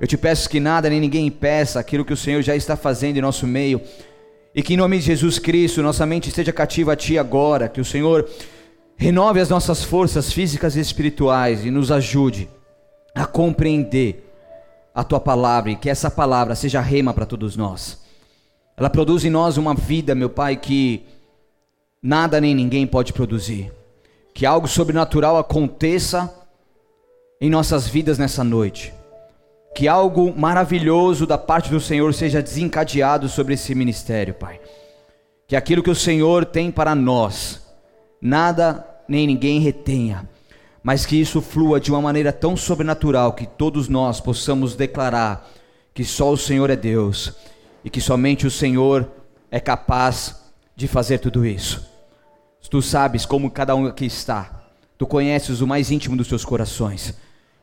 [0.00, 3.16] Eu te peço que nada nem ninguém impeça aquilo que o Senhor já está fazendo
[3.16, 3.80] em nosso meio.
[4.54, 7.68] E que em nome de Jesus Cristo, nossa mente esteja cativa a Ti agora.
[7.68, 8.28] Que o Senhor
[8.96, 12.48] renove as nossas forças físicas e espirituais e nos ajude
[13.14, 14.24] a compreender
[14.94, 15.72] a Tua palavra.
[15.72, 17.98] E que essa palavra seja rema para todos nós.
[18.76, 21.04] Ela produz em nós uma vida, meu Pai, que
[22.00, 23.72] nada nem ninguém pode produzir.
[24.32, 26.32] Que algo sobrenatural aconteça
[27.40, 28.92] em nossas vidas nessa noite
[29.78, 34.60] que algo maravilhoso da parte do Senhor seja desencadeado sobre esse ministério, Pai.
[35.46, 37.62] Que aquilo que o Senhor tem para nós,
[38.20, 40.28] nada nem ninguém retenha,
[40.82, 45.48] mas que isso flua de uma maneira tão sobrenatural que todos nós possamos declarar
[45.94, 47.32] que só o Senhor é Deus
[47.84, 49.08] e que somente o Senhor
[49.48, 50.42] é capaz
[50.74, 51.88] de fazer tudo isso.
[52.68, 54.60] Tu sabes como cada um aqui está,
[54.98, 57.14] tu conheces o mais íntimo dos seus corações,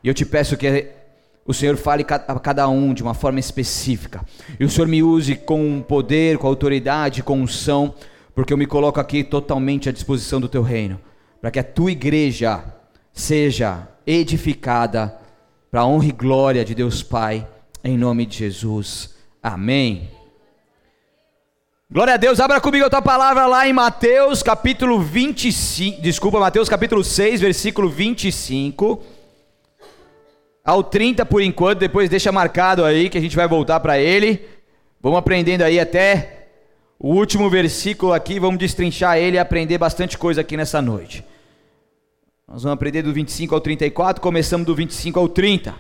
[0.02, 1.04] e eu te peço que
[1.48, 4.26] o Senhor fale a cada um de uma forma específica.
[4.60, 7.94] E o Senhor me use com poder, com autoridade, com unção,
[8.34, 11.00] porque eu me coloco aqui totalmente à disposição do teu reino,
[11.40, 12.64] para que a tua igreja
[13.14, 15.16] seja edificada
[15.70, 17.48] para a honra e glória de Deus Pai,
[17.84, 19.14] em nome de Jesus.
[19.42, 20.10] Amém.
[21.92, 26.68] Glória a Deus, abra comigo a tua palavra lá em Mateus capítulo 25, desculpa, Mateus
[26.68, 29.15] capítulo 6, versículo 25
[30.66, 34.44] ao 30 por enquanto, depois deixa marcado aí que a gente vai voltar para ele.
[35.00, 36.48] Vamos aprendendo aí até
[36.98, 41.24] o último versículo aqui, vamos destrinchar ele e aprender bastante coisa aqui nessa noite.
[42.48, 45.76] Nós vamos aprender do 25 ao 34, começamos do 25 ao 30.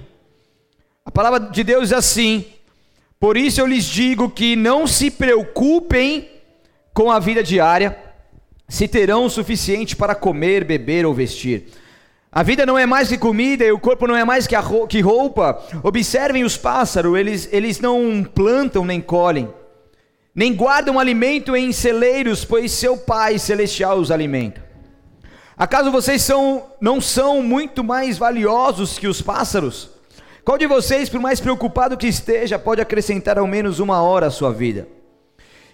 [1.03, 2.45] A palavra de Deus é assim:
[3.19, 6.29] Por isso eu lhes digo que não se preocupem
[6.93, 7.97] com a vida diária,
[8.67, 11.65] se terão o suficiente para comer, beber ou vestir.
[12.35, 15.57] A vida não é mais que comida e o corpo não é mais que roupa.
[15.81, 19.47] Observem os pássaros, eles, eles não plantam nem colhem,
[20.35, 24.61] nem guardam alimento em celeiros, pois seu Pai celestial os alimenta.
[25.55, 29.89] Acaso vocês são, não são muito mais valiosos que os pássaros?
[30.43, 34.29] Qual de vocês, por mais preocupado que esteja, pode acrescentar ao menos uma hora à
[34.29, 34.89] sua vida?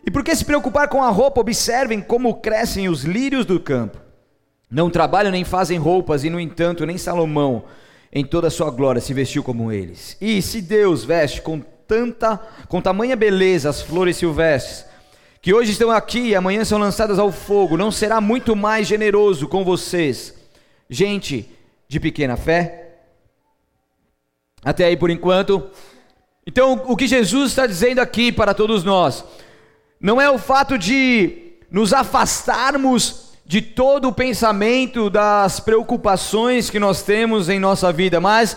[0.05, 1.41] E por que se preocupar com a roupa?
[1.41, 4.10] Observem como crescem os lírios do campo.
[4.71, 7.65] Não trabalham nem fazem roupas, e no entanto, nem Salomão,
[8.11, 10.15] em toda a sua glória, se vestiu como eles.
[10.21, 12.37] E se Deus veste com tanta,
[12.69, 14.85] com tamanha beleza as flores silvestres,
[15.41, 19.45] que hoje estão aqui e amanhã são lançadas ao fogo, não será muito mais generoso
[19.47, 20.33] com vocês,
[20.89, 21.49] gente
[21.89, 22.99] de pequena fé?
[24.63, 25.69] Até aí por enquanto.
[26.47, 29.25] Então, o que Jesus está dizendo aqui para todos nós,
[29.99, 37.03] não é o fato de nos afastarmos de todo o pensamento das preocupações que nós
[37.03, 38.55] temos em nossa vida, mas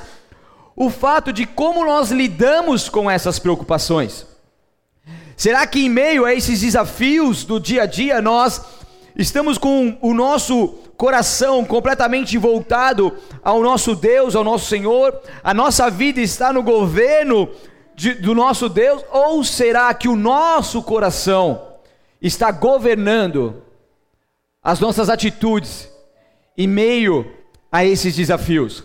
[0.77, 4.25] o fato de como nós lidamos com essas preocupações.
[5.37, 8.60] Será que em meio a esses desafios do dia a dia nós
[9.16, 13.12] estamos com o nosso coração completamente voltado
[13.43, 15.21] ao nosso Deus, ao nosso Senhor?
[15.43, 17.49] A nossa vida está no governo
[17.97, 19.03] de, do nosso Deus?
[19.11, 21.61] Ou será que o nosso coração
[22.22, 23.64] está governando
[24.65, 25.87] as nossas atitudes
[26.57, 27.31] em meio
[27.71, 28.83] a esses desafios.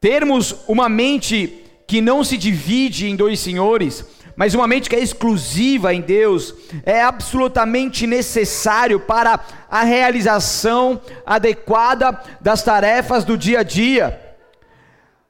[0.00, 4.04] Termos uma mente que não se divide em dois senhores,
[4.34, 6.54] mas uma mente que é exclusiva em Deus,
[6.86, 14.36] é absolutamente necessário para a realização adequada das tarefas do dia a dia.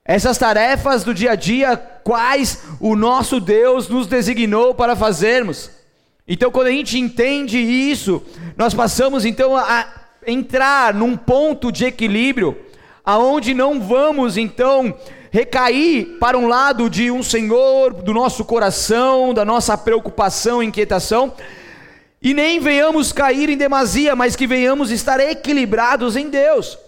[0.05, 5.78] Essas tarefas do dia a dia, quais o nosso Deus nos designou para fazermos.
[6.29, 8.23] Então, quando a gente entende isso,
[8.55, 9.87] nós passamos então a
[10.27, 12.55] entrar num ponto de equilíbrio,
[13.03, 14.95] aonde não vamos então
[15.31, 21.33] recair para um lado de um Senhor, do nosso coração, da nossa preocupação, inquietação,
[22.21, 26.79] e nem venhamos cair em demasia, mas que venhamos estar equilibrados em Deus.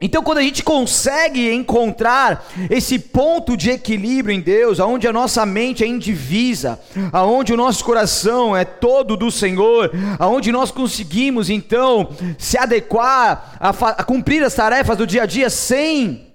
[0.00, 5.44] Então, quando a gente consegue encontrar esse ponto de equilíbrio em Deus, aonde a nossa
[5.44, 6.78] mente é indivisa,
[7.12, 13.70] aonde o nosso coração é todo do Senhor, aonde nós conseguimos então se adequar a,
[13.70, 16.32] a cumprir as tarefas do dia a dia sem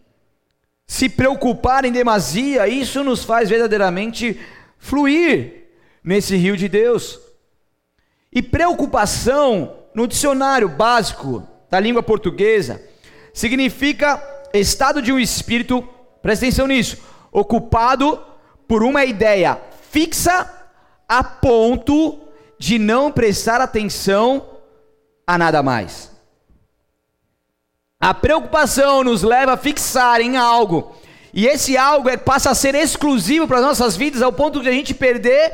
[0.85, 4.37] se preocupar em demasia, isso nos faz verdadeiramente
[4.77, 5.69] fluir
[6.03, 7.17] nesse rio de Deus.
[8.29, 12.81] E preocupação, no dicionário básico da língua portuguesa,
[13.33, 14.21] significa
[14.53, 15.81] estado de um espírito,
[16.21, 16.97] presta atenção nisso,
[17.31, 18.23] ocupado
[18.67, 19.59] por uma ideia
[19.89, 20.49] fixa
[21.07, 22.19] a ponto
[22.57, 24.47] de não prestar atenção
[25.25, 26.11] a nada mais.
[27.99, 30.93] A preocupação nos leva a fixar em algo
[31.33, 34.69] E esse algo é, passa a ser exclusivo para as nossas vidas, ao ponto de
[34.69, 35.51] a gente perder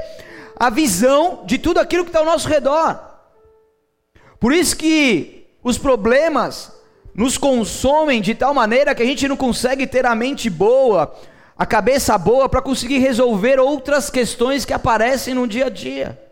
[0.60, 3.00] a visão de tudo aquilo que está ao nosso redor.
[4.40, 6.74] Por isso que os problemas
[7.14, 11.14] nos consomem de tal maneira que a gente não consegue ter a mente boa,
[11.58, 16.30] a cabeça boa para conseguir resolver outras questões que aparecem no dia a dia.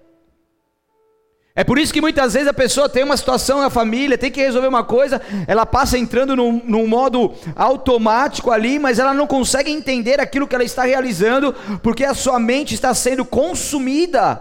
[1.58, 4.40] É por isso que muitas vezes a pessoa tem uma situação na família, tem que
[4.40, 9.72] resolver uma coisa, ela passa entrando num, num, modo automático ali, mas ela não consegue
[9.72, 14.40] entender aquilo que ela está realizando, porque a sua mente está sendo consumida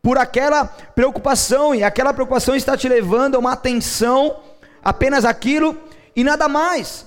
[0.00, 4.36] por aquela preocupação, e aquela preocupação está te levando a uma atenção
[4.86, 5.76] apenas aquilo
[6.14, 7.06] e nada mais.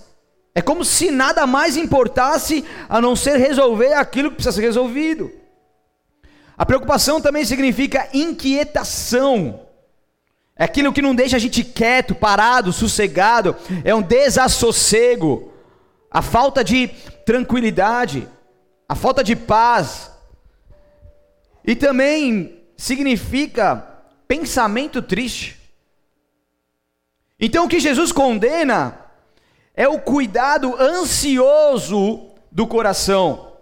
[0.54, 5.32] É como se nada mais importasse a não ser resolver aquilo que precisa ser resolvido.
[6.58, 9.62] A preocupação também significa inquietação.
[10.58, 13.56] É aquilo que não deixa a gente quieto, parado, sossegado,
[13.86, 15.54] é um desassossego,
[16.12, 16.90] a falta de
[17.26, 18.28] tranquilidade,
[18.90, 20.12] a falta de paz.
[21.64, 23.88] E também significa
[24.28, 25.59] pensamento triste.
[27.40, 29.00] Então o que Jesus condena
[29.76, 33.54] é o cuidado ansioso do coração,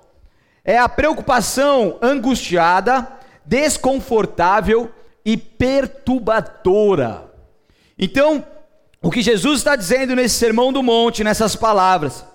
[0.65, 3.07] é a preocupação angustiada,
[3.45, 4.91] desconfortável
[5.23, 7.31] e perturbadora.
[7.99, 8.43] Então,
[9.01, 12.25] o que Jesus está dizendo nesse sermão do monte, nessas palavras,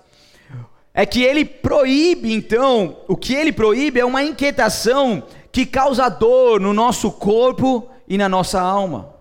[0.93, 6.59] é que ele proíbe, então, o que ele proíbe é uma inquietação que causa dor
[6.59, 9.12] no nosso corpo e na nossa alma.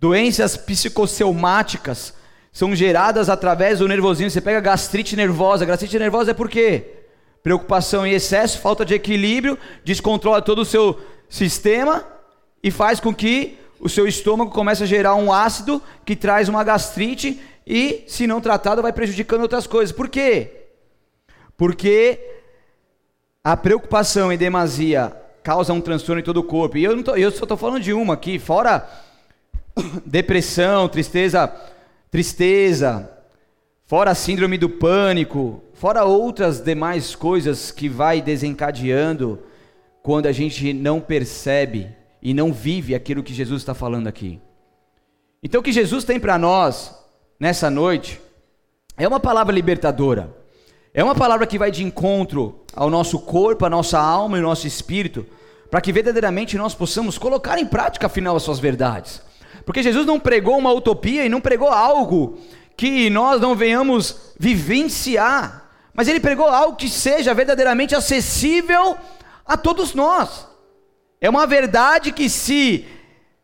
[0.00, 2.14] Doenças psicossomáticas
[2.50, 4.30] são geradas através do nervosismo.
[4.30, 5.66] Você pega gastrite nervosa.
[5.66, 7.04] Gastrite nervosa é por quê?
[7.42, 10.98] Preocupação em excesso, falta de equilíbrio, descontrola todo o seu
[11.28, 12.02] sistema
[12.62, 16.64] e faz com que o seu estômago comece a gerar um ácido que traz uma
[16.64, 19.94] gastrite e, se não tratado, vai prejudicando outras coisas.
[19.94, 20.68] Por quê?
[21.58, 22.18] Porque
[23.44, 26.78] a preocupação em demasia causa um transtorno em todo o corpo.
[26.78, 28.86] E eu, tô, eu só estou falando de uma aqui, fora
[30.06, 31.52] depressão, tristeza,
[32.10, 33.10] tristeza,
[33.86, 39.38] fora a síndrome do pânico, fora outras demais coisas que vai desencadeando
[40.02, 41.88] quando a gente não percebe
[42.22, 44.40] e não vive aquilo que Jesus está falando aqui.
[45.42, 46.94] Então o que Jesus tem para nós
[47.38, 48.20] nessa noite
[48.96, 50.36] é uma palavra libertadora.
[50.92, 54.48] É uma palavra que vai de encontro ao nosso corpo, à nossa alma e ao
[54.48, 55.24] nosso espírito,
[55.70, 59.22] para que verdadeiramente nós possamos colocar em prática afinal as suas verdades.
[59.64, 62.38] Porque Jesus não pregou uma utopia e não pregou algo
[62.76, 68.96] que nós não venhamos vivenciar, mas ele pregou algo que seja verdadeiramente acessível
[69.44, 70.46] a todos nós.
[71.20, 72.86] É uma verdade que, se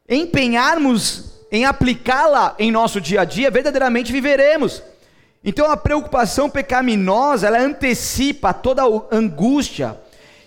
[0.08, 4.82] empenharmos em aplicá-la em nosso dia a dia, verdadeiramente viveremos.
[5.44, 8.82] Então a preocupação pecaminosa, ela antecipa toda
[9.12, 9.96] angústia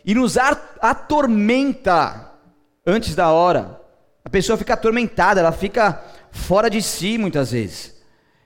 [0.04, 0.36] e nos
[0.82, 2.32] atormenta
[2.86, 3.79] antes da hora.
[4.30, 7.96] A pessoa fica atormentada, ela fica fora de si muitas vezes.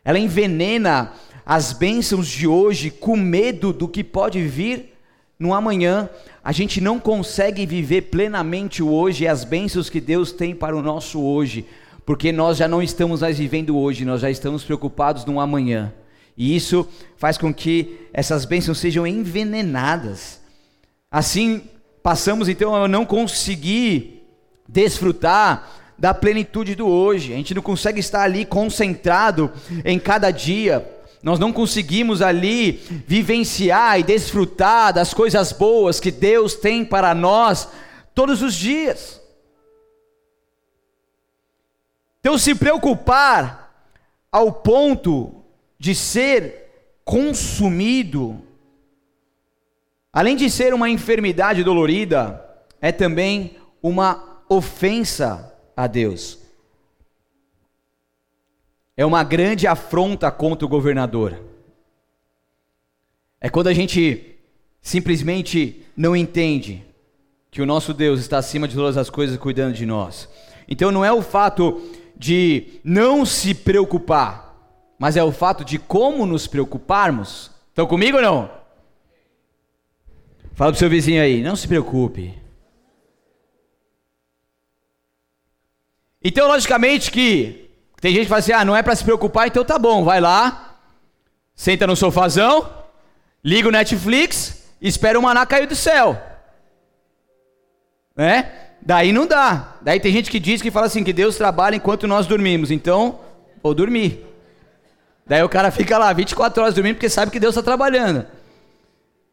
[0.06, 1.12] Ela envenena
[1.46, 4.94] as bênçãos de hoje com medo do que pode vir
[5.38, 6.10] no amanhã.
[6.42, 10.74] A gente não consegue viver plenamente o hoje e as bênçãos que Deus tem para
[10.74, 11.66] o nosso hoje,
[12.06, 15.94] porque nós já não estamos mais vivendo hoje, nós já estamos preocupados no amanhã.
[16.38, 16.88] E isso
[17.18, 20.40] faz com que essas bênçãos sejam envenenadas.
[21.12, 21.64] Assim,
[22.02, 24.23] passamos então a não conseguir
[24.74, 27.32] desfrutar da plenitude do hoje.
[27.32, 29.52] A gente não consegue estar ali concentrado
[29.86, 30.86] em cada dia.
[31.22, 32.74] Nós não conseguimos ali
[33.08, 37.70] vivenciar e desfrutar das coisas boas que Deus tem para nós
[38.14, 39.22] todos os dias.
[42.20, 43.72] Então, se preocupar
[44.32, 45.44] ao ponto
[45.78, 48.42] de ser consumido,
[50.12, 52.44] além de ser uma enfermidade dolorida,
[52.82, 56.40] é também uma ofensa a Deus.
[58.96, 61.42] É uma grande afronta contra o governador.
[63.42, 64.38] É quando a gente
[64.82, 66.86] simplesmente não entende
[67.50, 70.30] que o nosso Deus está acima de todas as coisas cuidando de nós.
[70.68, 71.82] Então não é o fato
[72.16, 74.56] de não se preocupar,
[75.00, 77.52] mas é o fato de como nos preocuparmos.
[77.70, 78.50] Estão comigo ou não?
[80.54, 82.43] Fala pro seu vizinho aí, não se preocupe.
[86.24, 89.64] Então, logicamente que tem gente que fala assim: ah, não é para se preocupar, então
[89.64, 90.78] tá bom, vai lá,
[91.56, 92.70] senta no sofazão,
[93.44, 96.22] liga o Netflix, espera o maná cair do céu.
[98.16, 98.52] Né?
[98.82, 99.78] Daí não dá.
[99.82, 103.20] Daí tem gente que diz que fala assim: que Deus trabalha enquanto nós dormimos, então
[103.62, 104.26] vou dormir.
[105.26, 108.26] Daí o cara fica lá 24 horas dormindo porque sabe que Deus está trabalhando.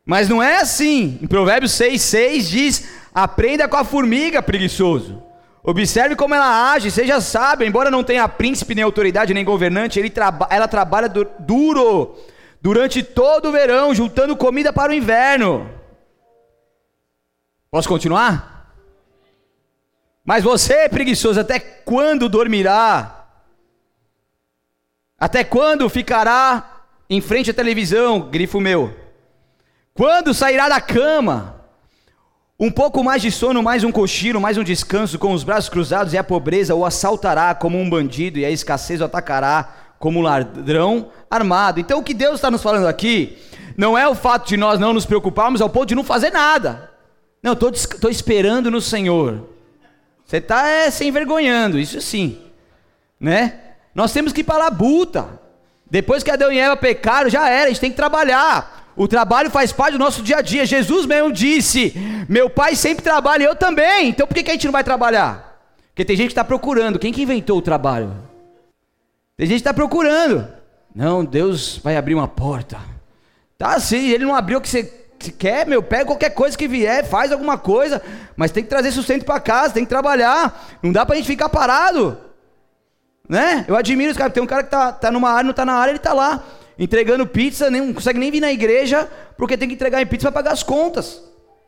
[0.05, 1.19] Mas não é assim.
[1.21, 5.30] Em Provérbios 6, 6 diz: aprenda com a formiga, preguiçoso.
[5.63, 10.49] Observe como ela age, seja sábio, embora não tenha príncipe, nem autoridade, nem governante, traba
[10.51, 12.17] ela trabalha duro
[12.63, 15.71] durante todo o verão, juntando comida para o inverno.
[17.71, 18.75] Posso continuar?
[20.25, 23.27] Mas você, preguiçoso, até quando dormirá?
[25.19, 28.31] Até quando ficará em frente à televisão?
[28.31, 28.97] Grifo meu.
[29.93, 31.60] Quando sairá da cama?
[32.63, 36.13] Um pouco mais de sono, mais um cochilo, mais um descanso, com os braços cruzados,
[36.13, 40.23] e a pobreza o assaltará como um bandido, e a escassez o atacará como um
[40.23, 41.81] ladrão armado.
[41.81, 43.39] Então o que Deus está nos falando aqui
[43.79, 46.91] não é o fato de nós não nos preocuparmos ao ponto de não fazer nada.
[47.43, 49.49] Não, estou esperando no Senhor.
[50.27, 52.43] Você está é, se envergonhando, isso sim.
[53.19, 53.55] Né?
[53.95, 55.41] Nós temos que ir para a labuta.
[55.91, 58.80] Depois que Adão e Eva pecaram, já era, a gente tem que trabalhar.
[59.01, 60.67] O trabalho faz parte do nosso dia a dia.
[60.67, 61.95] Jesus mesmo disse:
[62.29, 64.11] Meu pai sempre trabalha eu também.
[64.11, 65.59] Então por que, que a gente não vai trabalhar?
[65.89, 66.99] Porque tem gente que está procurando.
[66.99, 68.15] Quem que inventou o trabalho?
[69.39, 70.47] Tem gente que está procurando.
[70.95, 72.77] Não, Deus vai abrir uma porta.
[73.57, 74.83] Tá sim, ele não abriu o que você
[75.39, 78.03] quer, meu, pega qualquer coisa que vier, faz alguma coisa,
[78.37, 80.79] mas tem que trazer sustento para casa, tem que trabalhar.
[80.83, 82.19] Não dá para a gente ficar parado.
[83.27, 83.65] Né?
[83.67, 84.35] Eu admiro os caras.
[84.35, 86.45] Tem um cara que tá, tá numa área, não tá na área, ele tá lá
[86.81, 89.07] entregando pizza, nem, não consegue nem vir na igreja,
[89.37, 91.23] porque tem que entregar em pizza para pagar as contas.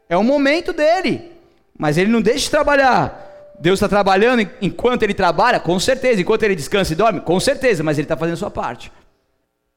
[0.08, 1.30] É o momento dele.
[1.78, 3.52] Mas ele não deixa de trabalhar.
[3.60, 5.60] Deus está trabalhando enquanto ele trabalha?
[5.60, 6.22] Com certeza.
[6.22, 7.20] Enquanto ele descansa e dorme?
[7.20, 8.90] Com certeza, mas ele está fazendo a sua parte.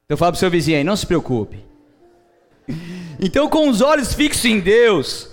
[0.05, 1.59] Então fala para o seu vizinho aí, não se preocupe.
[3.17, 5.29] Então, com os olhos fixos em Deus,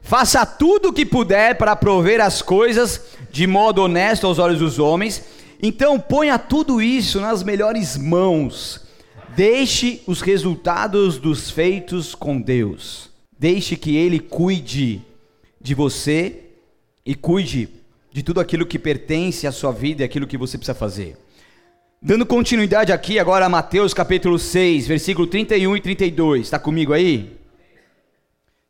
[0.00, 4.80] faça tudo o que puder para prover as coisas de modo honesto aos olhos dos
[4.80, 5.22] homens.
[5.62, 8.81] Então, ponha tudo isso nas melhores mãos
[9.34, 13.10] Deixe os resultados dos feitos com Deus.
[13.38, 15.00] Deixe que Ele cuide
[15.58, 16.40] de você
[17.04, 17.68] e cuide
[18.12, 21.16] de tudo aquilo que pertence à sua vida e aquilo que você precisa fazer.
[22.00, 26.42] Dando continuidade aqui agora a Mateus capítulo 6, versículo 31 e 32.
[26.42, 27.34] Está comigo aí?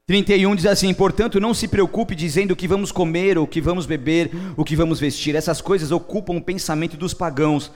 [0.06, 3.84] 31 diz assim: Portanto, não se preocupe dizendo o que vamos comer, o que vamos
[3.84, 5.34] beber, o que vamos vestir.
[5.34, 7.72] Essas coisas ocupam o pensamento dos pagãos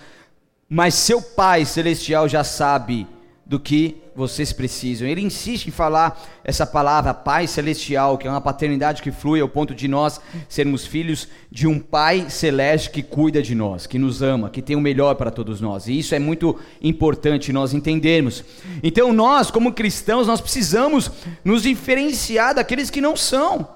[0.68, 3.06] mas seu Pai Celestial já sabe
[3.46, 5.06] do que vocês precisam.
[5.06, 9.48] Ele insiste em falar essa palavra Pai Celestial, que é uma paternidade que flui ao
[9.48, 14.22] ponto de nós sermos filhos de um Pai Celeste que cuida de nós, que nos
[14.22, 15.86] ama, que tem o melhor para todos nós.
[15.86, 18.42] E isso é muito importante nós entendermos.
[18.82, 21.10] Então nós, como cristãos, nós precisamos
[21.44, 23.68] nos diferenciar daqueles que não são.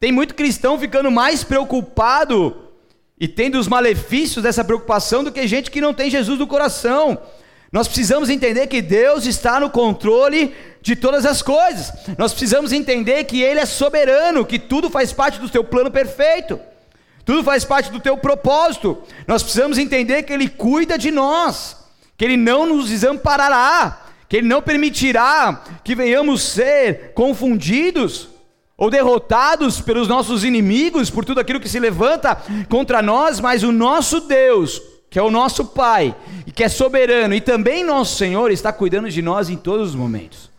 [0.00, 2.65] Tem muito cristão ficando mais preocupado
[3.18, 7.18] e tendo os malefícios dessa preocupação do que gente que não tem Jesus no coração.
[7.72, 11.92] Nós precisamos entender que Deus está no controle de todas as coisas.
[12.16, 16.60] Nós precisamos entender que Ele é soberano, que tudo faz parte do seu plano perfeito,
[17.24, 19.02] tudo faz parte do teu propósito.
[19.26, 21.76] Nós precisamos entender que Ele cuida de nós,
[22.16, 28.35] que Ele não nos desamparará, que Ele não permitirá que venhamos ser confundidos
[28.76, 32.36] ou derrotados pelos nossos inimigos, por tudo aquilo que se levanta
[32.68, 36.14] contra nós, mas o nosso Deus, que é o nosso Pai,
[36.46, 39.94] e que é soberano, e também nosso Senhor, está cuidando de nós em todos os
[39.94, 40.50] momentos.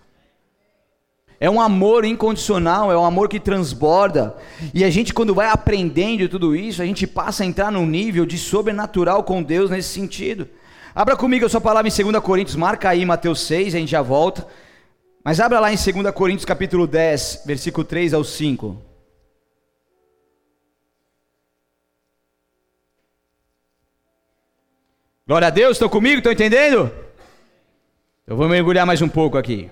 [1.40, 4.36] É um amor incondicional, é um amor que transborda.
[4.74, 8.26] E a gente, quando vai aprendendo tudo isso, a gente passa a entrar num nível
[8.26, 10.50] de sobrenatural com Deus nesse sentido.
[10.96, 14.02] Abra comigo a sua palavra em 2 Coríntios, marca aí Mateus 6, a gente já
[14.02, 14.48] volta.
[15.28, 18.82] Mas abra lá em 2 Coríntios capítulo 10, versículo 3 ao 5.
[25.28, 26.20] Glória a Deus, estão comigo?
[26.20, 26.90] Estão entendendo?
[28.26, 29.70] Eu vou mergulhar mais um pouco aqui.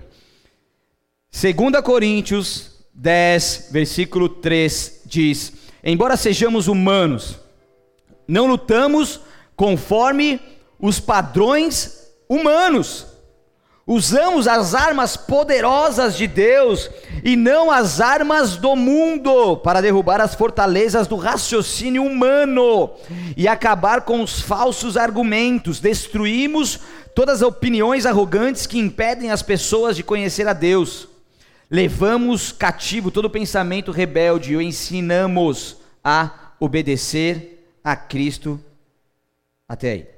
[1.32, 7.40] 2 Coríntios 10, versículo 3 diz: Embora sejamos humanos,
[8.28, 9.22] não lutamos
[9.56, 10.38] conforme
[10.78, 13.15] os padrões humanos
[13.88, 16.90] Usamos as armas poderosas de Deus
[17.22, 22.90] e não as armas do mundo para derrubar as fortalezas do raciocínio humano
[23.36, 25.78] e acabar com os falsos argumentos.
[25.78, 26.80] Destruímos
[27.14, 31.06] todas as opiniões arrogantes que impedem as pessoas de conhecer a Deus.
[31.70, 38.58] Levamos cativo todo pensamento rebelde e o ensinamos a obedecer a Cristo.
[39.68, 40.08] Até aí.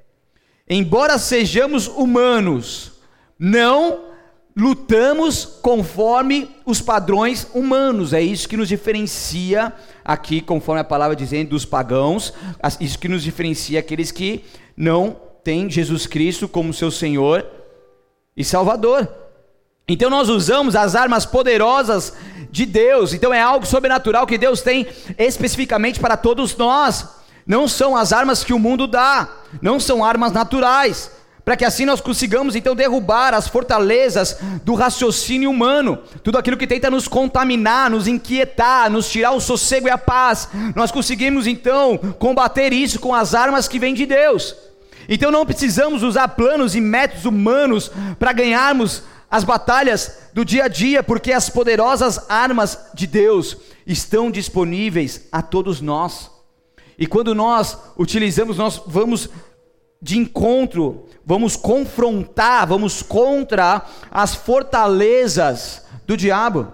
[0.67, 2.98] Embora sejamos humanos,
[3.39, 4.09] não
[4.57, 8.13] lutamos conforme os padrões humanos.
[8.13, 9.73] É isso que nos diferencia
[10.05, 12.33] aqui, conforme a palavra dizendo, dos pagãos.
[12.81, 14.45] Isso que nos diferencia aqueles que
[14.77, 17.47] não têm Jesus Cristo como seu Senhor
[18.37, 19.09] e Salvador.
[19.87, 22.13] Então nós usamos as armas poderosas
[22.51, 23.15] de Deus.
[23.15, 27.07] Então é algo sobrenatural que Deus tem especificamente para todos nós.
[27.47, 29.29] Não são as armas que o mundo dá,
[29.63, 31.11] não são armas naturais
[31.49, 36.67] para que assim nós consigamos então derrubar as fortalezas do raciocínio humano, tudo aquilo que
[36.67, 40.51] tenta nos contaminar, nos inquietar, nos tirar o sossego e a paz.
[40.77, 44.55] Nós conseguimos então combater isso com as armas que vêm de Deus.
[45.09, 50.69] Então não precisamos usar planos e métodos humanos para ganharmos as batalhas do dia a
[50.69, 56.31] dia, porque as poderosas armas de Deus estão disponíveis a todos nós.
[56.99, 59.31] E quando nós utilizamos, nós vamos
[60.01, 66.73] de encontro, vamos confrontar, vamos contra as fortalezas do diabo.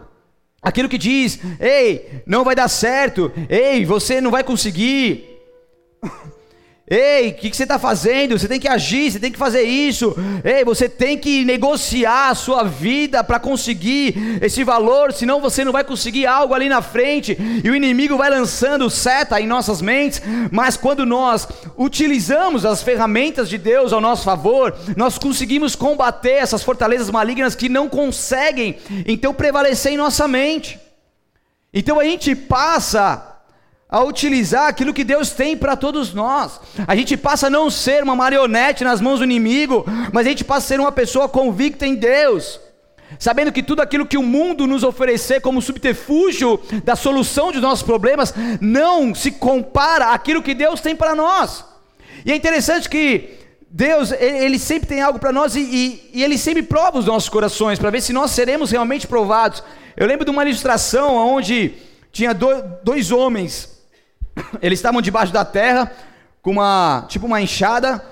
[0.62, 3.33] Aquilo que diz: "Ei, não vai dar certo.
[3.49, 5.33] Ei, você não vai conseguir.
[6.86, 8.38] Ei, o que, que, você está fazendo?
[8.38, 10.14] Você tem que agir, você tem que fazer isso.
[10.44, 15.72] Ei, você tem que negociar a sua vida para conseguir esse valor, senão você não
[15.72, 17.38] vai conseguir algo ali na frente.
[17.64, 20.20] E o inimigo vai lançando seta em nossas mentes.
[20.52, 21.48] Mas quando nós
[21.78, 27.70] utilizamos as ferramentas de Deus ao nosso favor, nós conseguimos combater essas fortalezas malignas que
[27.70, 28.76] não conseguem
[29.06, 30.78] então prevalecer em nossa mente.
[31.72, 33.33] Então a gente passa
[33.94, 36.60] a utilizar aquilo que Deus tem para todos nós.
[36.84, 40.42] A gente passa a não ser uma marionete nas mãos do inimigo, mas a gente
[40.42, 42.58] passa a ser uma pessoa convicta em Deus.
[43.20, 47.84] Sabendo que tudo aquilo que o mundo nos oferecer como subterfúgio da solução dos nossos
[47.84, 51.64] problemas não se compara àquilo que Deus tem para nós.
[52.26, 53.30] E é interessante que
[53.70, 57.28] Deus, Ele sempre tem algo para nós e, e, e, Ele sempre prova os nossos
[57.28, 59.62] corações para ver se nós seremos realmente provados.
[59.96, 61.74] Eu lembro de uma ilustração onde
[62.10, 63.74] tinha dois homens
[64.60, 65.90] eles estavam debaixo da terra
[66.42, 68.04] com uma, tipo uma enxada.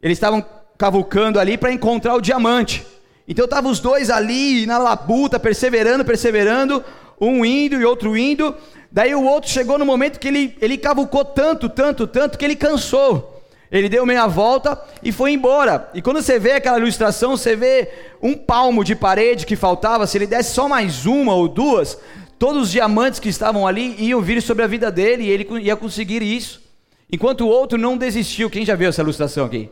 [0.00, 0.44] Eles estavam
[0.76, 2.86] cavucando ali para encontrar o diamante.
[3.26, 6.84] Então estavam os dois ali na labuta, perseverando, perseverando,
[7.20, 8.54] um indo e outro indo.
[8.90, 12.56] Daí o outro chegou no momento que ele, ele cavucou tanto, tanto, tanto, que ele
[12.56, 13.34] cansou.
[13.70, 15.90] Ele deu meia volta e foi embora.
[15.92, 17.90] E quando você vê aquela ilustração, você vê
[18.22, 20.06] um palmo de parede que faltava.
[20.06, 21.98] Se ele desse só mais uma ou duas,
[22.38, 25.74] Todos os diamantes que estavam ali iam vir sobre a vida dele e ele ia
[25.74, 26.62] conseguir isso.
[27.10, 28.48] Enquanto o outro não desistiu.
[28.48, 29.70] Quem já viu essa ilustração aqui?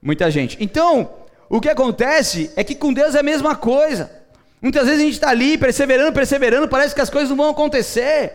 [0.00, 0.56] Muita gente.
[0.60, 1.10] Então,
[1.48, 4.10] o que acontece é que com Deus é a mesma coisa.
[4.60, 8.32] Muitas vezes a gente está ali perseverando, perseverando, parece que as coisas não vão acontecer.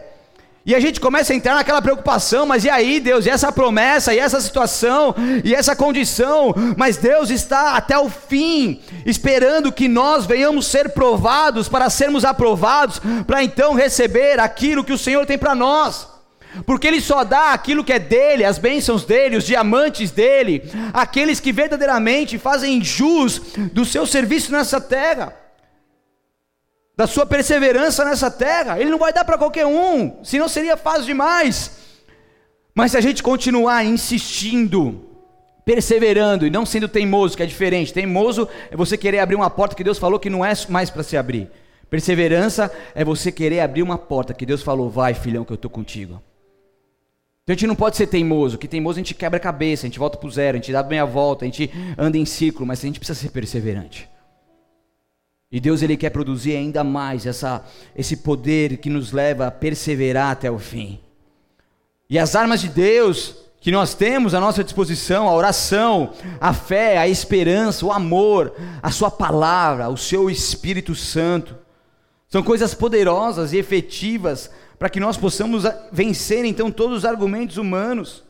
[0.67, 4.13] E a gente começa a entrar naquela preocupação, mas e aí, Deus, e essa promessa,
[4.13, 6.53] e essa situação, e essa condição?
[6.75, 12.99] Mas Deus está até o fim, esperando que nós venhamos ser provados, para sermos aprovados,
[13.25, 16.05] para então receber aquilo que o Senhor tem para nós.
[16.65, 21.39] Porque Ele só dá aquilo que é dele, as bênçãos dele, os diamantes dele, aqueles
[21.39, 23.39] que verdadeiramente fazem jus
[23.71, 25.46] do seu serviço nessa terra
[26.97, 28.79] da sua perseverança nessa terra.
[28.79, 31.77] Ele não vai dar para qualquer um, senão seria fácil demais.
[32.73, 35.05] Mas se a gente continuar insistindo,
[35.63, 37.93] perseverando e não sendo teimoso, que é diferente.
[37.93, 41.03] Teimoso é você querer abrir uma porta que Deus falou que não é mais para
[41.03, 41.49] se abrir.
[41.89, 45.69] Perseverança é você querer abrir uma porta que Deus falou, vai filhão que eu estou
[45.69, 46.21] contigo.
[47.43, 49.87] Então a gente não pode ser teimoso, que teimoso a gente quebra a cabeça, a
[49.87, 52.65] gente volta para o zero, a gente dá meia volta, a gente anda em círculo,
[52.65, 54.09] mas a gente precisa ser perseverante.
[55.51, 57.63] E Deus ele quer produzir ainda mais essa,
[57.95, 60.99] esse poder que nos leva a perseverar até o fim.
[62.09, 66.97] E as armas de Deus que nós temos à nossa disposição, a oração, a fé,
[66.97, 71.55] a esperança, o amor, a sua palavra, o seu Espírito Santo,
[72.29, 78.23] são coisas poderosas e efetivas para que nós possamos vencer então todos os argumentos humanos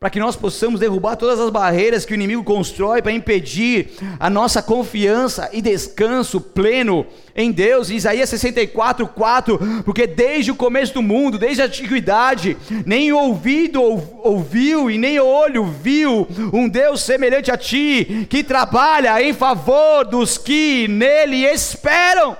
[0.00, 4.30] para que nós possamos derrubar todas as barreiras que o inimigo constrói para impedir a
[4.30, 7.04] nossa confiança e descanso pleno
[7.36, 7.90] em Deus.
[7.90, 13.82] Isaías 64, 4, porque desde o começo do mundo, desde a antiguidade, nem ouvido
[14.22, 20.38] ouviu e nem olho viu um Deus semelhante a ti, que trabalha em favor dos
[20.38, 22.38] que nele esperam.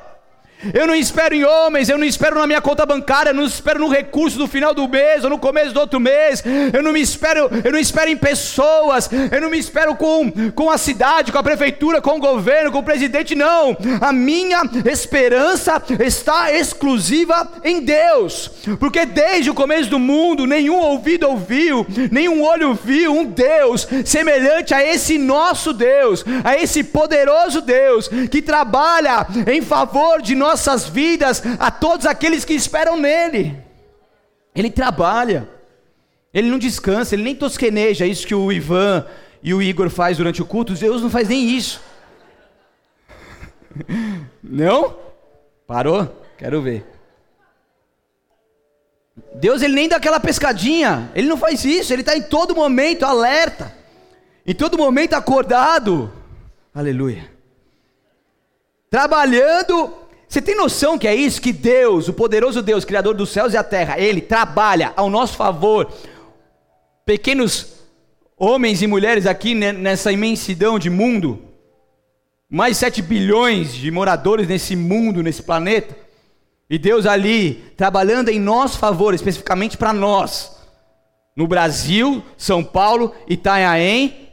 [0.74, 3.80] Eu não espero em homens, eu não espero na minha conta bancária, eu não espero
[3.80, 6.42] no recurso do final do mês ou no começo do outro mês.
[6.72, 10.70] Eu não me espero, eu não espero em pessoas, eu não me espero com, com
[10.70, 13.76] a cidade, com a prefeitura, com o governo, com o presidente, não.
[14.00, 18.50] A minha esperança está exclusiva em Deus.
[18.78, 24.74] Porque desde o começo do mundo, nenhum ouvido ouviu, nenhum olho viu um Deus semelhante
[24.74, 30.86] a esse nosso Deus, a esse poderoso Deus que trabalha em favor de nós nossas
[30.86, 33.56] vidas a todos aqueles que esperam nele.
[34.54, 35.48] Ele trabalha,
[36.34, 39.06] ele não descansa, ele nem tosqueneja isso que o Ivan
[39.42, 41.80] e o Igor faz durante o culto, Deus não faz nem isso.
[44.42, 44.96] Não?
[45.66, 46.24] Parou?
[46.36, 46.84] Quero ver.
[49.34, 53.04] Deus ele nem dá aquela pescadinha, ele não faz isso, ele está em todo momento
[53.04, 53.72] alerta,
[54.44, 56.12] em todo momento acordado,
[56.74, 57.30] aleluia,
[58.90, 60.00] trabalhando.
[60.30, 61.42] Você tem noção que é isso?
[61.42, 65.36] Que Deus, o poderoso Deus, Criador dos céus e a terra, Ele trabalha ao nosso
[65.36, 65.92] favor,
[67.04, 67.80] pequenos
[68.38, 71.42] homens e mulheres aqui nessa imensidão de mundo,
[72.48, 75.96] mais 7 bilhões de moradores nesse mundo, nesse planeta,
[76.70, 80.56] e Deus ali trabalhando em nosso favor, especificamente para nós,
[81.34, 84.28] no Brasil, São Paulo, Itanhaém,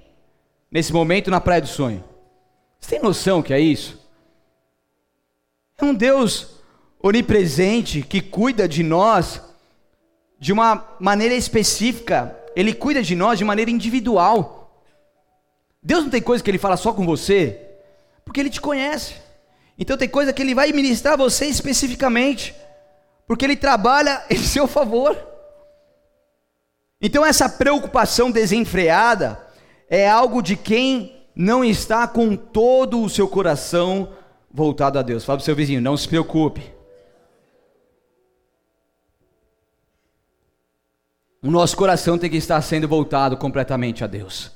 [0.71, 2.03] nesse momento na Praia do Sonho.
[2.79, 4.06] Você tem noção que é isso?
[5.79, 6.47] É um Deus
[7.01, 9.41] onipresente que cuida de nós
[10.39, 14.83] de uma maneira específica, Ele cuida de nós de maneira individual.
[15.81, 17.61] Deus não tem coisa que Ele fala só com você,
[18.25, 19.27] porque Ele te conhece.
[19.77, 22.55] Então tem coisa que ele vai ministrar a você especificamente,
[23.27, 25.15] porque ele trabalha em seu favor.
[26.99, 29.39] Então essa preocupação desenfreada
[29.87, 34.13] é algo de quem não está com todo o seu coração
[34.57, 35.23] voltado a Deus.
[35.23, 36.63] Fala para o seu vizinho, não se preocupe.
[41.43, 44.51] O nosso coração tem que estar sendo voltado completamente a Deus.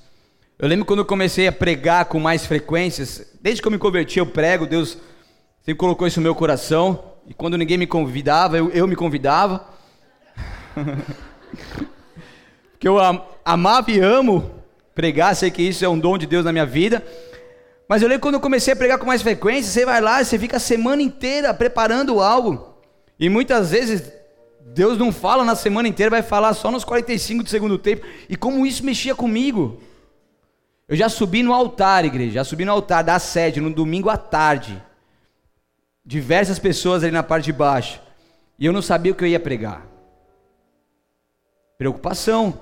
[0.58, 4.18] Eu lembro quando eu comecei a pregar com mais frequências, desde que eu me converti,
[4.18, 4.98] eu prego, Deus
[5.62, 7.04] sempre colocou isso no meu coração.
[7.28, 9.68] E quando ninguém me convidava, eu, eu me convidava.
[12.72, 12.98] Porque eu
[13.46, 14.50] amava e amo
[14.96, 17.06] pregar, sei que isso é um dom de Deus na minha vida.
[17.92, 20.40] Mas eu lembro quando eu comecei a pregar com mais frequência, você vai lá, você
[20.40, 22.74] fica a semana inteira preparando algo.
[23.20, 24.10] E muitas vezes
[24.62, 28.08] Deus não fala na semana inteira, vai falar só nos 45 do segundo tempo.
[28.30, 29.82] E como isso mexia comigo.
[30.88, 34.16] Eu já subi no altar, igreja, já subi no altar da sede no domingo à
[34.16, 34.82] tarde
[36.06, 38.02] diversas pessoas ali na parte de baixo,
[38.58, 39.86] e eu não sabia o que eu ia pregar.
[41.78, 42.58] Preocupação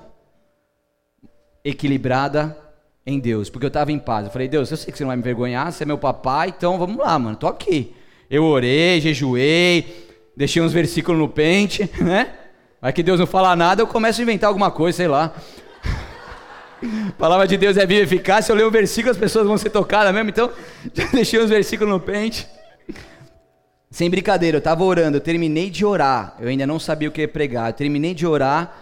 [1.64, 2.69] equilibrada
[3.06, 4.26] em Deus, porque eu estava em paz.
[4.26, 6.54] Eu falei, Deus, eu sei que você não vai me envergonhar, você é meu papai,
[6.56, 7.94] então vamos lá, mano, tô aqui.
[8.30, 12.34] Eu orei, jejuei, deixei uns versículos no pente, né?
[12.80, 15.34] Vai que Deus não fala nada, eu começo a inventar alguma coisa, sei lá.
[17.08, 18.46] A palavra de Deus é viva eficaz.
[18.46, 20.30] Se eu ler um versículo, as pessoas vão ser tocadas mesmo.
[20.30, 20.50] Então,
[20.94, 22.46] já deixei uns versículos no pente.
[23.90, 27.22] Sem brincadeira, eu estava orando, eu terminei de orar, eu ainda não sabia o que
[27.22, 28.76] ia pregar, eu terminei de orar,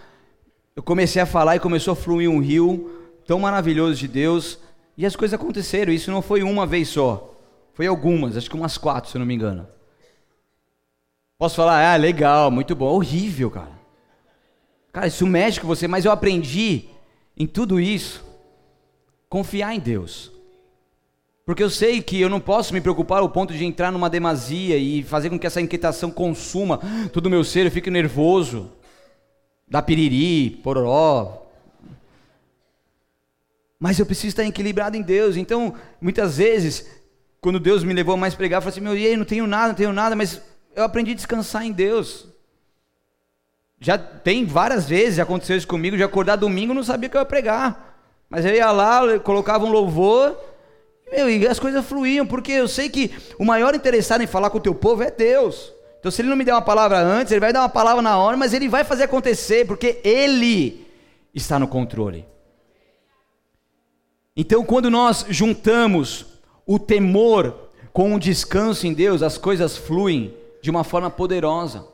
[0.77, 2.98] eu comecei a falar e começou a fluir um rio
[3.29, 4.59] tão maravilhoso de Deus,
[4.97, 7.39] e as coisas aconteceram, isso não foi uma vez só,
[7.75, 9.69] foi algumas, acho que umas quatro, se eu não me engano.
[11.37, 13.79] Posso falar, ah, legal, muito bom, horrível, cara.
[14.91, 16.87] Cara, isso mexe com você, mas eu aprendi
[17.37, 18.25] em tudo isso,
[19.29, 20.33] confiar em Deus.
[21.45, 24.79] Porque eu sei que eu não posso me preocupar ao ponto de entrar numa demasia
[24.79, 26.81] e fazer com que essa inquietação consuma
[27.13, 28.73] todo o meu ser, eu fique nervoso,
[29.69, 31.48] dá piriri, pororó.
[33.79, 35.37] Mas eu preciso estar equilibrado em Deus.
[35.37, 36.87] Então, muitas vezes,
[37.41, 39.47] quando Deus me levou a mais pregar, eu falei assim: meu, e aí, não tenho
[39.47, 40.41] nada, não tenho nada, mas
[40.75, 42.27] eu aprendi a descansar em Deus.
[43.81, 47.25] Já tem várias vezes, aconteceu isso comigo, de acordar domingo não sabia que eu ia
[47.25, 47.97] pregar.
[48.29, 50.37] Mas eu ia lá, colocava um louvor
[51.11, 54.59] meu, e as coisas fluíam, porque eu sei que o maior interessado em falar com
[54.59, 55.73] o teu povo é Deus.
[55.99, 58.19] Então, se ele não me der uma palavra antes, ele vai dar uma palavra na
[58.19, 60.87] hora, mas ele vai fazer acontecer, porque ele
[61.35, 62.27] está no controle.
[64.41, 66.25] Então, quando nós juntamos
[66.65, 71.85] o temor com o descanso em Deus, as coisas fluem de uma forma poderosa.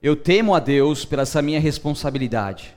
[0.00, 2.72] Eu temo a Deus pela essa minha responsabilidade.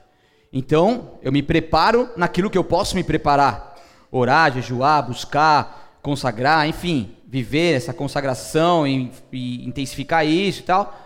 [0.52, 3.70] Então, eu me preparo naquilo que eu posso me preparar
[4.12, 11.00] orar, jejuar, buscar, consagrar, enfim, viver essa consagração e, e intensificar isso e tal.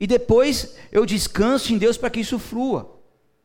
[0.00, 2.98] E depois eu descanso em Deus para que isso flua.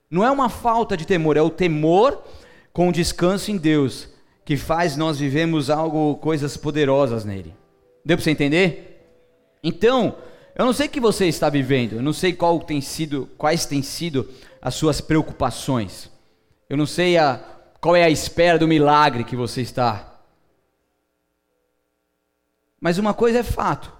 [0.09, 2.23] Não é uma falta de temor, é o temor
[2.73, 4.07] com descanso em Deus
[4.45, 7.53] que faz nós vivemos algo, coisas poderosas nele.
[8.03, 9.05] Deu para você entender?
[9.63, 10.15] Então,
[10.55, 13.65] eu não sei o que você está vivendo, eu não sei qual tem sido, quais
[13.65, 14.27] têm sido
[14.61, 16.09] as suas preocupações.
[16.69, 17.39] Eu não sei a,
[17.79, 20.19] qual é a espera do milagre que você está?
[22.81, 23.93] Mas uma coisa é fato.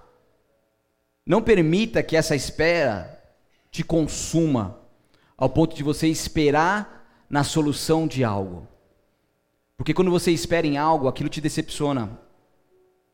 [1.24, 3.22] Não permita que essa espera
[3.70, 4.80] te consuma
[5.36, 6.99] ao ponto de você esperar
[7.30, 8.66] na solução de algo.
[9.76, 12.20] Porque quando você espera em algo, aquilo te decepciona,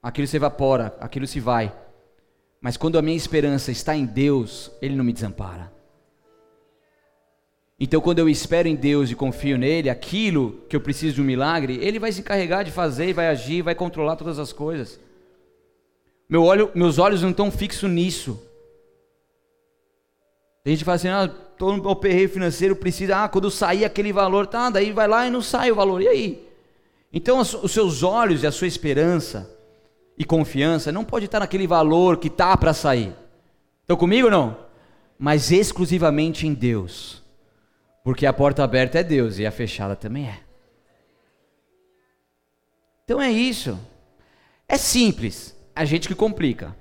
[0.03, 1.73] aquilo se evapora, aquilo se vai.
[2.61, 5.71] Mas quando a minha esperança está em Deus, Ele não me desampara.
[7.79, 11.25] Então, quando eu espero em Deus e confio nele, aquilo que eu preciso de um
[11.25, 14.99] milagre, ele vai se encarregar de fazer, vai agir, vai controlar todas as coisas.
[16.27, 18.43] Meu olho, meus olhos não estão fixos nisso.
[20.67, 24.49] A gente fala assim, ah, todo no perreio financeiro precisa, ah, quando sair aquele valor,
[24.49, 26.49] tá, daí vai lá e não sai o valor, e aí?
[27.13, 29.49] Então os seus olhos e a sua esperança
[30.19, 33.15] e confiança não pode estar naquele valor que tá para sair.
[33.83, 34.57] Estão comigo ou não?
[35.17, 37.23] Mas exclusivamente em Deus.
[38.03, 40.41] Porque a porta aberta é Deus e a fechada também é.
[43.05, 43.79] Então é isso.
[44.69, 46.75] É simples, a gente que complica.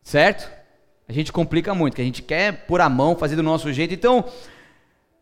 [0.00, 0.57] Certo?
[1.08, 3.94] A gente complica muito, que a gente quer pôr a mão, fazer do nosso jeito.
[3.94, 4.26] Então,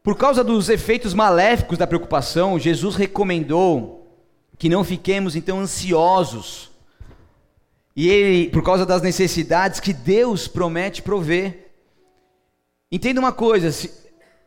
[0.03, 4.05] por causa dos efeitos maléficos da preocupação, Jesus recomendou
[4.59, 6.72] que não fiquemos então ansiosos.
[7.94, 11.70] E ele, por causa das necessidades que Deus promete prover.
[12.90, 13.70] Entenda uma coisa,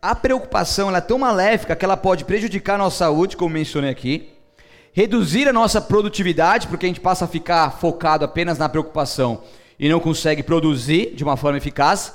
[0.02, 4.30] a preocupação é tão maléfica que ela pode prejudicar a nossa saúde, como mencionei aqui,
[4.92, 9.42] reduzir a nossa produtividade, porque a gente passa a ficar focado apenas na preocupação
[9.80, 12.14] e não consegue produzir de uma forma eficaz,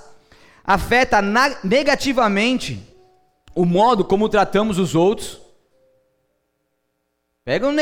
[0.63, 1.23] afeta
[1.65, 2.81] negativamente
[3.55, 5.41] o modo como tratamos os outros.
[7.45, 7.77] Pega, um,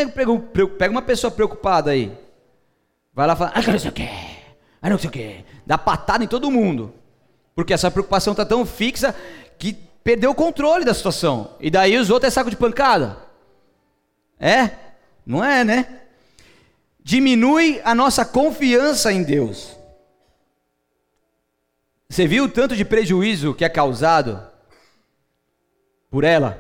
[0.79, 2.13] pega uma pessoa preocupada aí,
[3.13, 4.09] vai lá e fala, ah, não sei o que,
[4.81, 6.93] ah, não sei o que, dá patada em todo mundo,
[7.55, 9.15] porque essa preocupação está tão fixa
[9.59, 13.19] que perdeu o controle da situação, e daí os outros é saco de pancada.
[14.41, 14.71] É?
[15.25, 16.02] Não é, né?
[17.03, 19.77] Diminui a nossa confiança em Deus.
[22.09, 24.43] Você viu o tanto de prejuízo que é causado
[26.11, 26.53] por ela?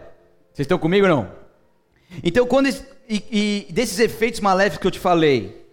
[0.52, 1.32] Vocês estão comigo ou não?
[2.22, 2.68] Então, quando
[3.08, 5.66] e, e desses efeitos maléficos que eu te falei,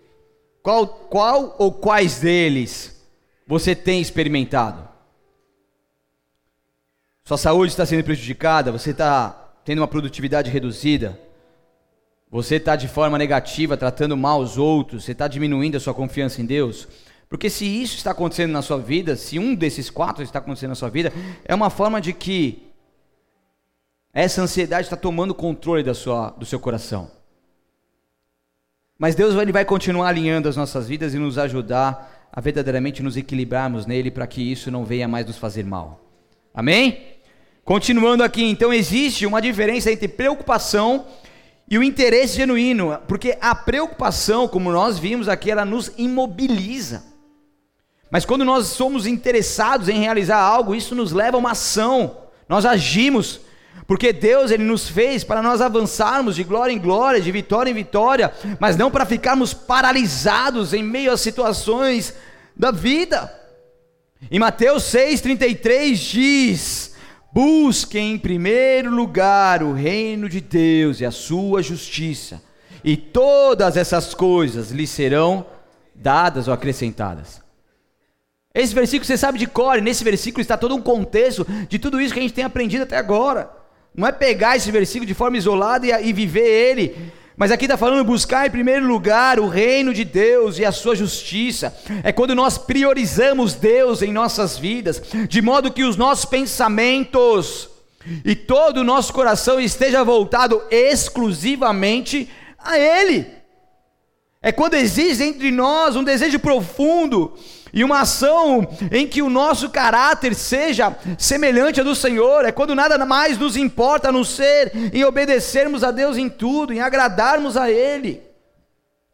[0.62, 3.01] qual, qual ou quais deles
[3.47, 4.88] você tem experimentado?
[7.23, 11.19] Sua saúde está sendo prejudicada, você está tendo uma produtividade reduzida,
[12.32, 16.42] você está de forma negativa, tratando mal os outros, você está diminuindo a sua confiança
[16.42, 16.88] em Deus.
[17.28, 20.76] Porque se isso está acontecendo na sua vida, se um desses quatro está acontecendo na
[20.76, 21.12] sua vida,
[21.46, 22.63] é uma forma de que
[24.13, 27.12] essa ansiedade está tomando controle da sua, do seu coração.
[28.98, 33.18] Mas Deus ele vai continuar alinhando as nossas vidas e nos ajudar a verdadeiramente nos
[33.18, 36.04] equilibrarmos nele para que isso não venha mais nos fazer mal.
[36.54, 37.15] Amém?
[37.63, 41.06] Continuando aqui, então existe uma diferença entre preocupação
[41.69, 47.03] e o interesse genuíno, porque a preocupação, como nós vimos aqui, ela nos imobiliza.
[48.10, 52.17] Mas quando nós somos interessados em realizar algo, isso nos leva a uma ação.
[52.47, 53.39] Nós agimos,
[53.86, 57.75] porque Deus ele nos fez para nós avançarmos de glória em glória, de vitória em
[57.75, 62.15] vitória, mas não para ficarmos paralisados em meio às situações
[62.55, 63.32] da vida.
[64.32, 66.88] Em Mateus 6:33 diz:
[67.32, 72.42] Busquem em primeiro lugar o reino de Deus e a sua justiça,
[72.84, 75.46] e todas essas coisas lhe serão
[75.94, 77.42] dadas ou acrescentadas.
[78.54, 82.13] Esse versículo você sabe de cor, nesse versículo está todo um contexto de tudo isso
[82.13, 83.52] que a gente tem aprendido até agora.
[83.94, 87.78] Não é pegar esse versículo de forma isolada e, e viver ele mas aqui está
[87.78, 91.73] falando buscar em primeiro lugar o reino de Deus e a sua justiça.
[92.04, 97.69] É quando nós priorizamos Deus em nossas vidas, de modo que os nossos pensamentos
[98.25, 103.25] e todo o nosso coração esteja voltado exclusivamente a Ele.
[104.41, 107.38] É quando existe entre nós um desejo profundo
[107.73, 112.75] e uma ação em que o nosso caráter seja semelhante ao do Senhor, é quando
[112.75, 117.55] nada mais nos importa a não ser em obedecermos a Deus em tudo, em agradarmos
[117.55, 118.21] a Ele,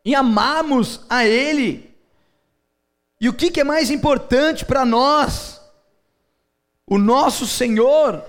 [0.03, 1.93] em amarmos a Ele.
[3.19, 5.61] E o que, que é mais importante para nós?
[6.87, 8.23] O nosso Senhor,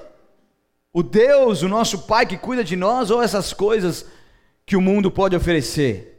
[0.93, 4.07] o Deus, o nosso Pai que cuida de nós, ou essas coisas
[4.65, 6.17] que o mundo pode oferecer?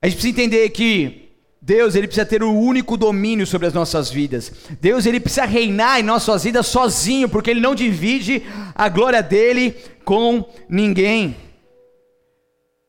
[0.00, 1.23] A gente precisa entender que
[1.66, 4.52] Deus, ele precisa ter o único domínio sobre as nossas vidas.
[4.82, 8.42] Deus, ele precisa reinar em nossas vidas sozinho, porque ele não divide
[8.74, 9.74] a glória dele
[10.04, 11.34] com ninguém.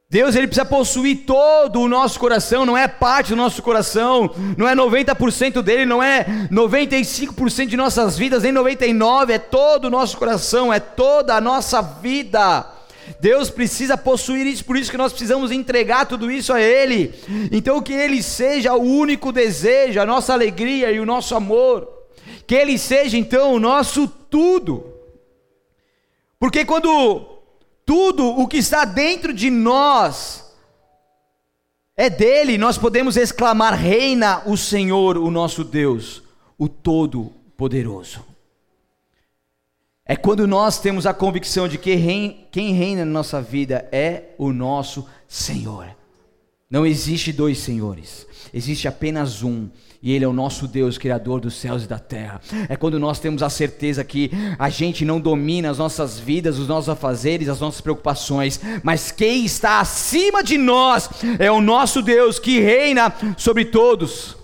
[0.09, 4.67] Deus, ele precisa possuir todo o nosso coração, não é parte do nosso coração, não
[4.67, 10.17] é 90% dele, não é 95% de nossas vidas, nem 99, é todo o nosso
[10.17, 12.74] coração, é toda a nossa vida.
[13.19, 17.13] Deus precisa possuir isso, por isso que nós precisamos entregar tudo isso a Ele.
[17.51, 21.87] Então, que Ele seja o único desejo, a nossa alegria e o nosso amor.
[22.47, 24.93] Que Ele seja, então, o nosso tudo.
[26.39, 27.25] Porque quando
[27.85, 30.43] tudo o que está dentro de nós
[31.95, 36.21] é dele, nós podemos exclamar: Reina o Senhor, o nosso Deus,
[36.57, 38.35] o Todo-Poderoso.
[40.07, 41.97] É quando nós temos a convicção de que
[42.51, 45.87] quem reina na nossa vida é o nosso Senhor.
[46.69, 49.67] Não existe dois senhores, existe apenas um.
[50.03, 52.39] E Ele é o nosso Deus, Criador dos céus e da terra.
[52.69, 56.67] É quando nós temos a certeza que a gente não domina as nossas vidas, os
[56.67, 62.37] nossos afazeres, as nossas preocupações, mas quem está acima de nós é o nosso Deus
[62.37, 64.37] que reina sobre todos,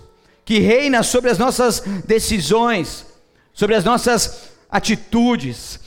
[0.44, 3.06] que reina sobre as nossas decisões,
[3.52, 5.78] sobre as nossas atitudes,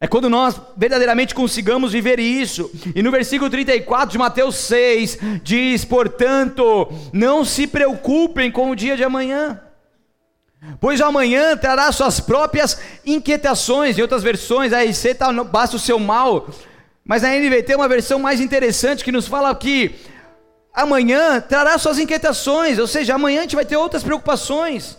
[0.00, 2.70] é quando nós verdadeiramente consigamos viver isso.
[2.94, 8.96] E no versículo 34 de Mateus 6 diz: Portanto, não se preocupem com o dia
[8.96, 9.60] de amanhã,
[10.80, 13.98] pois amanhã trará suas próprias inquietações.
[13.98, 16.48] Em outras versões, a RC tá, basta o seu mal.
[17.04, 19.96] Mas na NVT tem uma versão mais interessante que nos fala que
[20.72, 24.96] amanhã trará suas inquietações, ou seja, amanhã a gente vai ter outras preocupações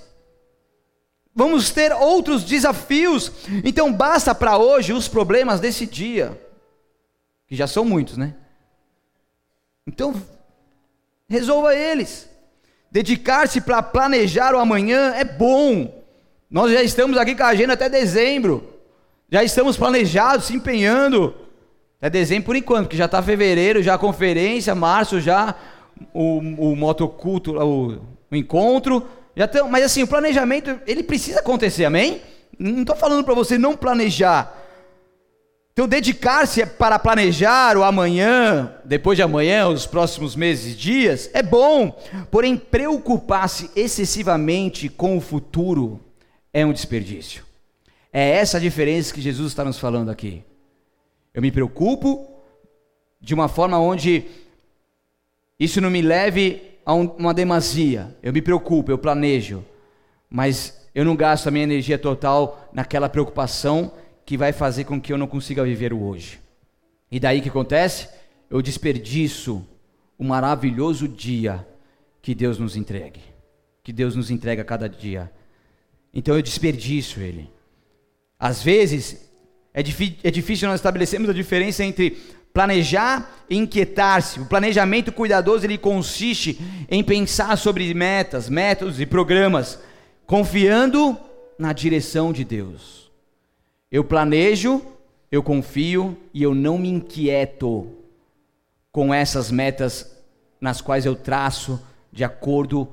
[1.35, 3.31] vamos ter outros desafios.
[3.63, 6.39] Então basta para hoje os problemas desse dia,
[7.47, 8.35] que já são muitos, né?
[9.87, 10.13] Então
[11.27, 12.29] resolva eles.
[12.91, 16.03] Dedicar-se para planejar o amanhã é bom.
[16.49, 18.79] Nós já estamos aqui com a agenda até dezembro.
[19.31, 21.35] Já estamos planejados, se empenhando.
[22.01, 25.53] É dezembro por enquanto, que já está fevereiro, já a conferência, março já
[26.13, 29.05] o, o motoculto, o, o encontro.
[29.39, 32.21] Já tem, mas assim, o planejamento, ele precisa acontecer, amém?
[32.59, 34.53] Não estou falando para você não planejar.
[35.71, 41.41] Então, dedicar-se para planejar o amanhã, depois de amanhã, os próximos meses e dias, é
[41.41, 41.97] bom.
[42.29, 46.01] Porém, preocupar-se excessivamente com o futuro
[46.51, 47.45] é um desperdício.
[48.11, 50.43] É essa a diferença que Jesus está nos falando aqui.
[51.33, 52.29] Eu me preocupo
[53.21, 54.25] de uma forma onde
[55.57, 58.17] isso não me leve a uma demasia.
[58.23, 59.63] Eu me preocupo, eu planejo,
[60.27, 63.93] mas eu não gasto a minha energia total naquela preocupação
[64.25, 66.39] que vai fazer com que eu não consiga viver o hoje.
[67.11, 68.09] E daí que acontece?
[68.49, 69.63] Eu desperdiço
[70.17, 71.63] o maravilhoso dia
[72.23, 73.21] que Deus nos entregue,
[73.83, 75.31] que Deus nos entrega a cada dia.
[76.11, 77.51] Então eu desperdiço ele.
[78.39, 79.29] Às vezes
[79.71, 79.81] é,
[80.23, 82.17] é difícil nós estabelecermos a diferença entre
[82.59, 84.41] Planejar e inquietar-se.
[84.41, 89.79] O planejamento cuidadoso ele consiste em pensar sobre metas, métodos e programas,
[90.25, 91.17] confiando
[91.57, 93.09] na direção de Deus.
[93.89, 94.81] Eu planejo,
[95.31, 97.93] eu confio e eu não me inquieto
[98.91, 100.21] com essas metas
[100.59, 102.89] nas quais eu traço de acordo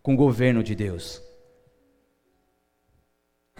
[0.00, 1.20] com o governo de Deus.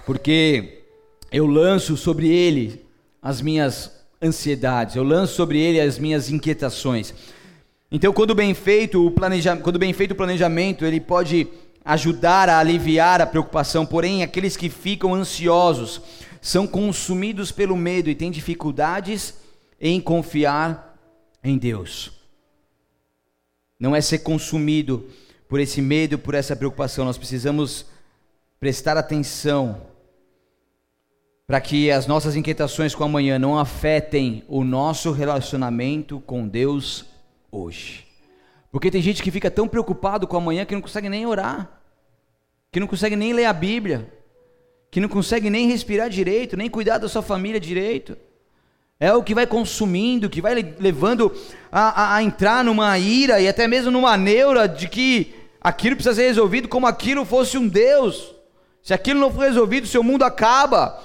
[0.06, 0.84] Porque
[1.32, 2.86] eu lanço sobre ele
[3.20, 7.14] as minhas ansiedades, eu lanço sobre ele as minhas inquietações.
[7.90, 11.46] Então, quando bem feito o planejamento, quando bem feito o planejamento, ele pode
[11.84, 16.02] ajudar a aliviar a preocupação, porém, aqueles que ficam ansiosos
[16.40, 19.34] são consumidos pelo medo e têm dificuldades
[19.80, 20.98] em confiar
[21.42, 22.12] em Deus.
[23.80, 25.08] Não é ser consumido
[25.48, 27.86] por esse medo, por essa preocupação, nós precisamos
[28.60, 29.87] prestar atenção
[31.48, 37.06] para que as nossas inquietações com amanhã não afetem o nosso relacionamento com Deus
[37.50, 38.06] hoje.
[38.70, 41.80] Porque tem gente que fica tão preocupado com amanhã que não consegue nem orar,
[42.70, 44.12] que não consegue nem ler a Bíblia,
[44.90, 48.14] que não consegue nem respirar direito, nem cuidar da sua família direito.
[49.00, 51.34] É o que vai consumindo, que vai levando
[51.72, 56.14] a, a, a entrar numa ira e até mesmo numa neura de que aquilo precisa
[56.14, 58.34] ser resolvido como aquilo fosse um Deus.
[58.82, 61.02] Se aquilo não for resolvido, seu mundo acaba.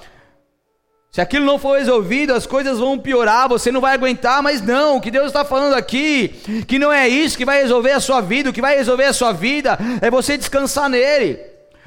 [1.14, 4.98] Se aquilo não for resolvido, as coisas vão piorar, você não vai aguentar, mas não,
[4.98, 6.30] o que Deus está falando aqui,
[6.68, 9.14] que não é isso que vai resolver a sua vida, o que vai resolver a
[9.14, 11.40] sua vida é você descansar nele.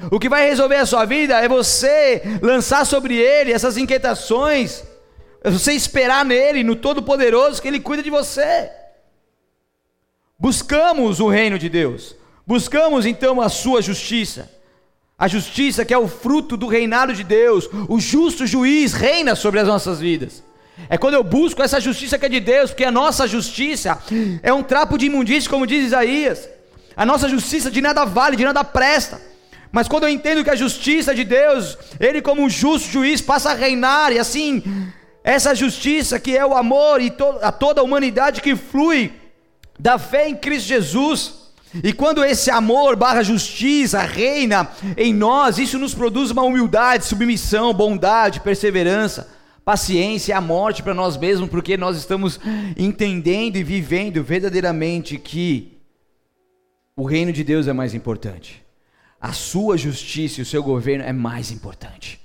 [0.09, 4.85] O que vai resolver a sua vida é você lançar sobre ele essas inquietações,
[5.43, 8.71] é você esperar nele, no Todo-Poderoso, que ele cuida de você.
[10.39, 14.56] Buscamos o reino de Deus, buscamos então a sua justiça.
[15.19, 19.59] A justiça que é o fruto do reinado de Deus, o justo juiz reina sobre
[19.59, 20.43] as nossas vidas.
[20.87, 23.97] É quando eu busco essa justiça que é de Deus, porque a nossa justiça
[24.43, 26.47] é um trapo de imundície, como diz Isaías.
[26.95, 29.19] A nossa justiça de nada vale, de nada presta.
[29.71, 33.49] Mas quando eu entendo que a justiça de Deus, Ele como um justo juiz passa
[33.49, 34.61] a reinar, e assim,
[35.23, 39.11] essa justiça que é o amor e to a toda a humanidade que flui
[39.79, 41.33] da fé em Cristo Jesus,
[41.83, 47.73] e quando esse amor barra justiça reina em nós, isso nos produz uma humildade, submissão,
[47.73, 49.29] bondade, perseverança,
[49.63, 52.39] paciência a morte para nós mesmos, porque nós estamos
[52.77, 55.77] entendendo e vivendo verdadeiramente que
[56.95, 58.63] o reino de Deus é mais importante.
[59.19, 62.19] A sua justiça e o seu governo é mais importante.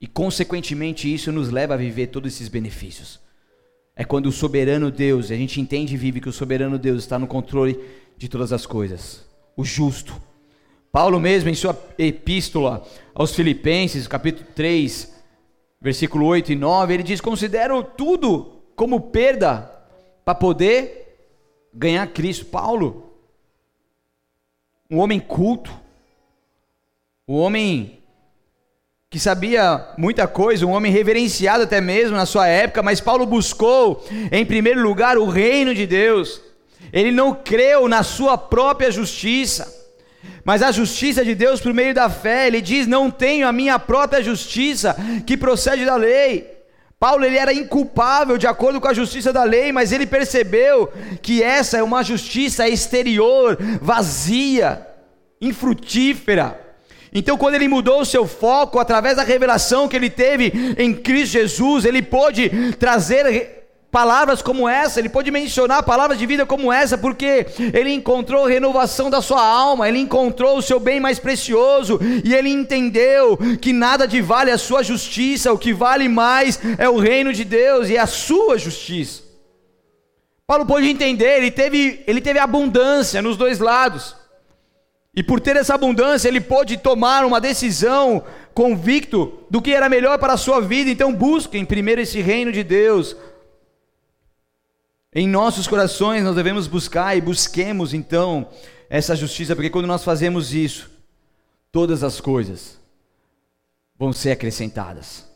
[0.00, 3.20] E consequentemente isso nos leva a viver todos esses benefícios.
[3.94, 7.18] é quando o soberano Deus, a gente entende e vive que o soberano Deus está
[7.18, 7.78] no controle
[8.20, 9.24] de todas as coisas.
[9.56, 10.20] O justo.
[10.92, 15.10] Paulo mesmo em sua epístola aos Filipenses, capítulo 3,
[15.80, 19.72] versículo 8 e 9, ele diz: "Considero tudo como perda
[20.22, 21.16] para poder
[21.72, 22.44] ganhar Cristo".
[22.44, 23.10] Paulo,
[24.90, 25.72] um homem culto,
[27.26, 28.02] um homem
[29.08, 34.04] que sabia muita coisa, um homem reverenciado até mesmo na sua época, mas Paulo buscou,
[34.30, 36.49] em primeiro lugar, o reino de Deus.
[36.92, 39.72] Ele não creu na sua própria justiça,
[40.44, 42.46] mas a justiça de Deus por meio da fé.
[42.46, 46.60] Ele diz: Não tenho a minha própria justiça que procede da lei.
[46.98, 51.42] Paulo ele era inculpável de acordo com a justiça da lei, mas ele percebeu que
[51.42, 54.86] essa é uma justiça exterior, vazia,
[55.40, 56.60] infrutífera.
[57.12, 61.32] Então, quando ele mudou o seu foco através da revelação que ele teve em Cristo
[61.32, 63.59] Jesus, ele pôde trazer
[63.90, 69.10] palavras como essa, ele pôde mencionar palavras de vida como essa, porque ele encontrou renovação
[69.10, 74.06] da sua alma, ele encontrou o seu bem mais precioso, e ele entendeu que nada
[74.06, 77.98] de vale a sua justiça, o que vale mais é o reino de Deus e
[77.98, 79.22] a sua justiça.
[80.46, 84.16] Paulo pôde entender, ele teve, ele teve abundância nos dois lados.
[85.14, 88.22] E por ter essa abundância, ele pôde tomar uma decisão
[88.54, 90.90] convicto do que era melhor para a sua vida.
[90.90, 93.16] Então, busquem primeiro esse reino de Deus.
[95.12, 98.48] Em nossos corações, nós devemos buscar e busquemos então
[98.88, 100.88] essa justiça, porque quando nós fazemos isso,
[101.72, 102.78] todas as coisas
[103.98, 105.28] vão ser acrescentadas.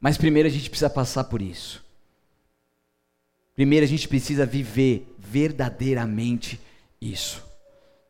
[0.00, 1.84] Mas primeiro a gente precisa passar por isso.
[3.54, 6.60] Primeiro a gente precisa viver verdadeiramente
[7.00, 7.42] isso.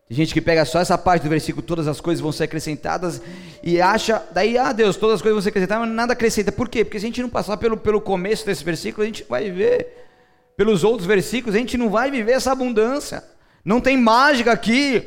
[0.09, 3.21] Tem gente que pega só essa parte do versículo, todas as coisas vão ser acrescentadas,
[3.63, 6.51] e acha, daí, ah Deus, todas as coisas vão ser acrescentadas, mas nada acrescenta.
[6.51, 6.83] Por quê?
[6.83, 10.07] Porque se a gente não passar pelo, pelo começo desse versículo, a gente vai viver.
[10.59, 13.23] Pelos outros versículos, a gente não vai viver essa abundância.
[13.65, 15.07] Não tem mágica aqui.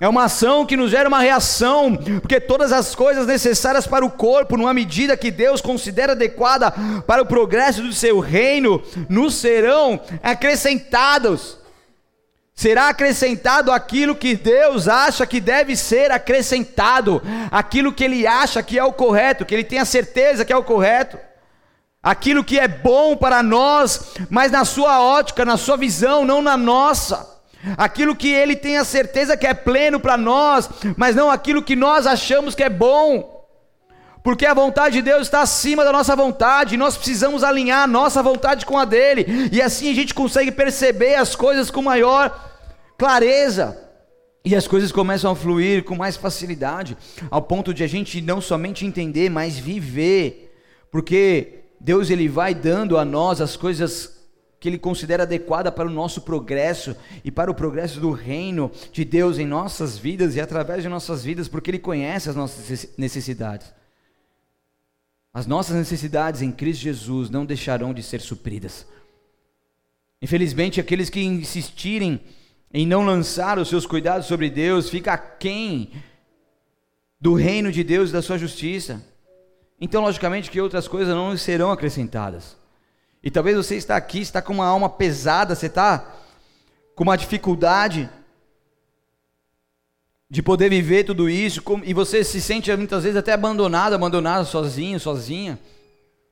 [0.00, 4.10] É uma ação que nos gera uma reação, porque todas as coisas necessárias para o
[4.10, 6.74] corpo, numa medida que Deus considera adequada
[7.06, 11.62] para o progresso do seu reino, nos serão acrescentados
[12.54, 18.78] será acrescentado aquilo que Deus acha que deve ser acrescentado, aquilo que Ele acha que
[18.78, 21.18] é o correto, que Ele tem a certeza que é o correto,
[22.02, 26.56] aquilo que é bom para nós, mas na sua ótica, na sua visão, não na
[26.56, 27.30] nossa.
[27.76, 31.76] Aquilo que ele tem a certeza que é pleno para nós, mas não aquilo que
[31.76, 33.32] nós achamos que é bom
[34.22, 37.86] porque a vontade de Deus está acima da nossa vontade, e nós precisamos alinhar a
[37.86, 42.50] nossa vontade com a dele, e assim a gente consegue perceber as coisas com maior
[42.96, 43.78] clareza.
[44.44, 46.96] E as coisas começam a fluir com mais facilidade,
[47.30, 50.52] ao ponto de a gente não somente entender, mas viver.
[50.90, 54.22] Porque Deus ele vai dando a nós as coisas
[54.60, 59.04] que ele considera adequada para o nosso progresso e para o progresso do reino de
[59.04, 63.74] Deus em nossas vidas e através de nossas vidas, porque ele conhece as nossas necessidades.
[65.34, 68.86] As nossas necessidades em Cristo Jesus não deixarão de ser supridas.
[70.20, 72.20] Infelizmente, aqueles que insistirem
[72.72, 75.90] em não lançar os seus cuidados sobre Deus, fica quem
[77.20, 79.02] do reino de Deus e da sua justiça.
[79.84, 82.56] Então, logicamente, que outras coisas não serão acrescentadas.
[83.20, 86.18] E talvez você está aqui, está com uma alma pesada, você está
[86.94, 88.08] com uma dificuldade
[90.30, 95.00] de poder viver tudo isso, e você se sente muitas vezes até abandonado, abandonado, sozinho,
[95.00, 95.58] sozinha,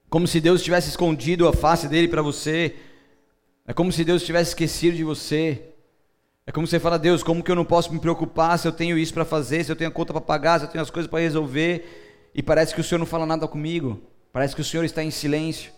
[0.08, 2.76] como se Deus tivesse escondido a face dele para você,
[3.66, 5.60] é como se Deus tivesse esquecido de você.
[6.46, 8.96] É como você fala, Deus, como que eu não posso me preocupar se eu tenho
[8.96, 11.10] isso para fazer, se eu tenho a conta para pagar, se eu tenho as coisas
[11.10, 14.00] para resolver, e parece que o Senhor não fala nada comigo,
[14.32, 15.72] parece que o Senhor está em silêncio.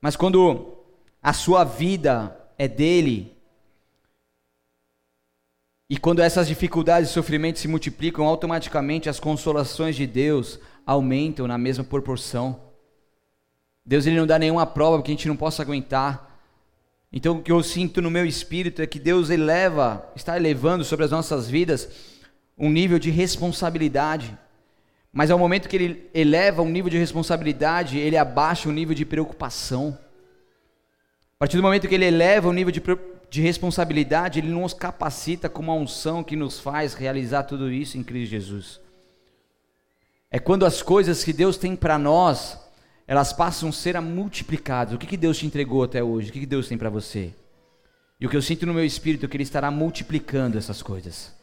[0.00, 0.78] Mas quando
[1.22, 3.36] a sua vida é dele,
[5.90, 11.56] e quando essas dificuldades e sofrimentos se multiplicam, automaticamente as consolações de Deus aumentam na
[11.56, 12.60] mesma proporção.
[13.84, 16.38] Deus ele não dá nenhuma prova que a gente não possa aguentar.
[17.10, 21.06] Então o que eu sinto no meu espírito é que Deus eleva, está elevando sobre
[21.06, 21.88] as nossas vidas
[22.56, 24.36] um nível de responsabilidade.
[25.12, 29.04] Mas ao momento que ele eleva um nível de responsabilidade, ele abaixa o nível de
[29.04, 29.98] preocupação.
[31.36, 32.80] A partir do momento que ele eleva o nível de
[33.30, 38.02] de responsabilidade, Ele nos capacita com uma unção que nos faz realizar tudo isso em
[38.02, 38.80] Cristo Jesus.
[40.30, 42.58] É quando as coisas que Deus tem para nós,
[43.06, 44.94] elas passam a ser multiplicadas.
[44.94, 46.30] O que, que Deus te entregou até hoje?
[46.30, 47.34] O que, que Deus tem para você?
[48.20, 51.34] E o que eu sinto no meu espírito é que Ele estará multiplicando essas coisas.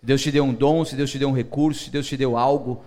[0.00, 2.16] Se Deus te deu um dom, se Deus te deu um recurso, se Deus te
[2.16, 2.84] deu algo,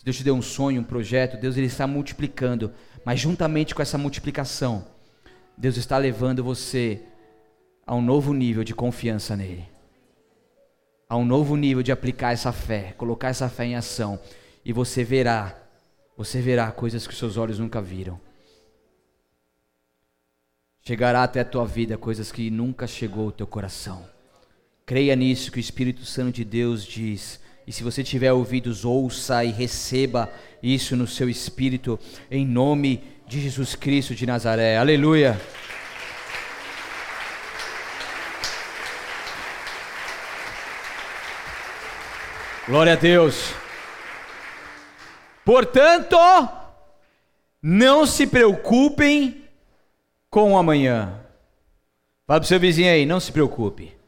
[0.00, 2.72] se Deus te deu um sonho, um projeto, Deus ele está multiplicando.
[3.04, 4.86] Mas juntamente com essa multiplicação,
[5.58, 7.02] Deus está levando você
[7.86, 9.68] a um novo nível de confiança nele,
[11.06, 14.18] a um novo nível de aplicar essa fé, colocar essa fé em ação,
[14.64, 15.54] e você verá,
[16.16, 18.18] você verá coisas que seus olhos nunca viram.
[20.80, 24.08] Chegará até a tua vida coisas que nunca chegou ao teu coração.
[24.86, 27.38] Creia nisso que o Espírito Santo de Deus diz.
[27.70, 30.28] E se você tiver ouvidos, ouça e receba
[30.60, 34.76] isso no seu espírito, em nome de Jesus Cristo de Nazaré.
[34.76, 35.40] Aleluia.
[42.66, 43.54] Glória a Deus.
[45.44, 46.16] Portanto,
[47.62, 49.44] não se preocupem
[50.28, 51.20] com o amanhã.
[52.26, 53.99] Fala para o seu vizinho aí, não se preocupe.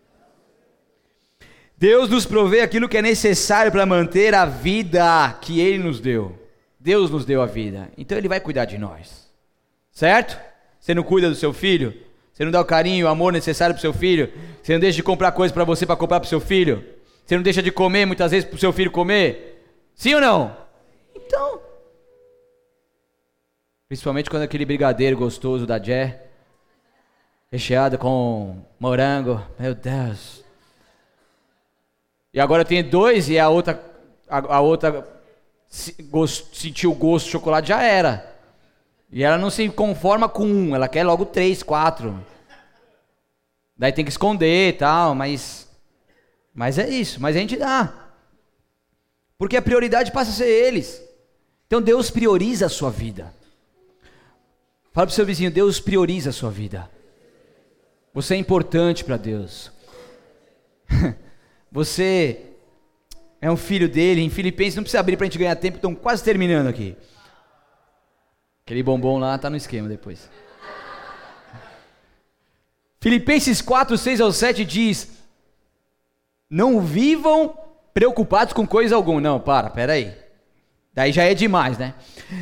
[1.82, 6.38] Deus nos provê aquilo que é necessário para manter a vida que Ele nos deu.
[6.78, 9.28] Deus nos deu a vida, então Ele vai cuidar de nós,
[9.90, 10.40] certo?
[10.78, 11.92] Você não cuida do seu filho?
[12.32, 14.32] Você não dá o carinho, o amor necessário para seu filho?
[14.62, 16.84] Você não deixa de comprar coisas para você para comprar para seu filho?
[17.26, 19.66] Você não deixa de comer muitas vezes para o seu filho comer?
[19.96, 20.56] Sim ou não?
[21.16, 21.60] Então,
[23.88, 26.26] principalmente quando aquele brigadeiro gostoso da Jé,
[27.50, 30.41] recheado com morango, meu Deus.
[32.32, 33.82] E agora tem dois e a outra,
[34.28, 35.06] a, a outra
[35.68, 38.30] se, gost, sentiu o gosto de chocolate, já era.
[39.10, 42.24] E ela não se conforma com um, ela quer logo três, quatro.
[43.76, 45.68] Daí tem que esconder e tal, mas.
[46.54, 48.10] Mas é isso, mas a gente dá.
[49.38, 51.02] Porque a prioridade passa a ser eles.
[51.66, 53.34] Então Deus prioriza a sua vida.
[54.92, 56.90] Fala para o seu vizinho, Deus prioriza a sua vida.
[58.12, 59.72] Você é importante para Deus.
[61.72, 62.38] Você
[63.40, 64.20] é um filho dele.
[64.20, 66.94] Em Filipenses, não precisa abrir para a gente ganhar tempo, estão quase terminando aqui.
[68.64, 70.30] Aquele bombom lá está no esquema depois.
[73.00, 75.08] Filipenses 4, 6 ao 7 diz:
[76.48, 77.56] Não vivam
[77.94, 79.20] preocupados com coisa alguma.
[79.20, 80.14] Não, para, pera aí.
[80.94, 81.94] Daí já é demais, né?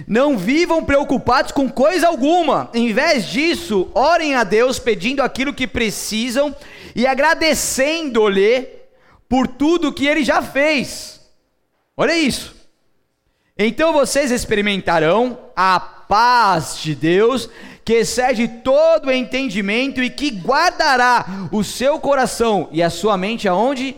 [0.08, 2.68] Não vivam preocupados com coisa alguma.
[2.74, 6.54] Em vez disso, orem a Deus pedindo aquilo que precisam
[6.96, 8.79] e agradecendo-lhe
[9.30, 11.20] por tudo que ele já fez.
[11.96, 12.56] Olha isso.
[13.56, 17.48] Então vocês experimentarão a paz de Deus,
[17.84, 23.96] que excede todo entendimento e que guardará o seu coração e a sua mente aonde?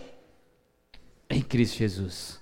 [1.30, 2.38] Em Cristo Jesus.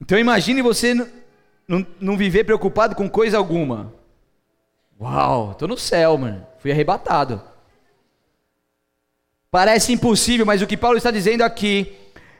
[0.00, 0.92] Então imagine você
[2.00, 3.94] não, viver preocupado com coisa alguma.
[5.00, 6.44] Uau, estou no céu, mano.
[6.58, 7.40] Fui arrebatado.
[9.50, 11.92] Parece impossível, mas o que Paulo está dizendo aqui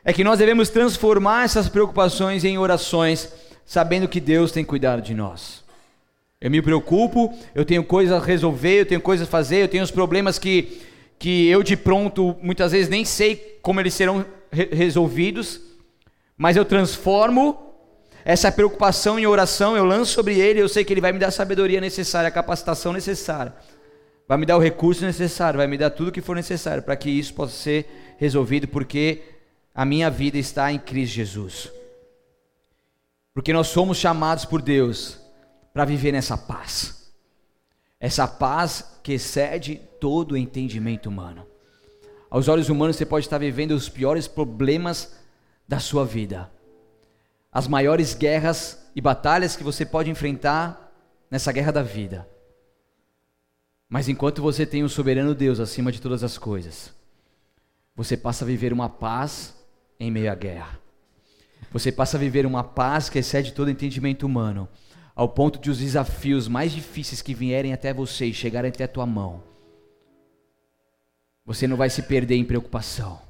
[0.05, 3.29] é que nós devemos transformar essas preocupações em orações,
[3.67, 5.65] sabendo que Deus tem cuidado de nós.
[6.41, 9.83] Eu me preocupo, eu tenho coisas a resolver, eu tenho coisas a fazer, eu tenho
[9.83, 10.81] os problemas que,
[11.19, 15.61] que eu de pronto muitas vezes nem sei como eles serão re resolvidos,
[16.39, 17.75] mas eu transformo
[18.25, 21.29] essa preocupação em oração, eu lanço sobre ele, eu sei que ele vai me dar
[21.29, 23.53] a sabedoria necessária, a capacitação necessária
[24.31, 26.95] vai me dar o recurso necessário, vai me dar tudo o que for necessário para
[26.95, 29.25] que isso possa ser resolvido, porque
[29.75, 31.69] a minha vida está em Cristo Jesus.
[33.35, 35.19] Porque nós somos chamados por Deus
[35.75, 37.13] para viver nessa paz.
[37.99, 41.45] Essa paz que excede todo o entendimento humano.
[42.31, 45.13] Aos olhos humanos você pode estar vivendo os piores problemas
[45.67, 46.49] da sua vida.
[47.51, 50.89] As maiores guerras e batalhas que você pode enfrentar
[51.29, 52.29] nessa guerra da vida.
[53.91, 56.95] Mas enquanto você tem o um soberano Deus acima de todas as coisas,
[57.95, 59.53] você passa a viver uma paz
[59.99, 60.79] em meio à guerra.
[61.73, 64.69] Você passa a viver uma paz que excede todo entendimento humano,
[65.15, 68.89] ao ponto de os desafios mais difíceis que vierem até você e chegarem até a
[68.89, 69.43] tua mão,
[71.45, 73.21] você não vai se perder em preocupação.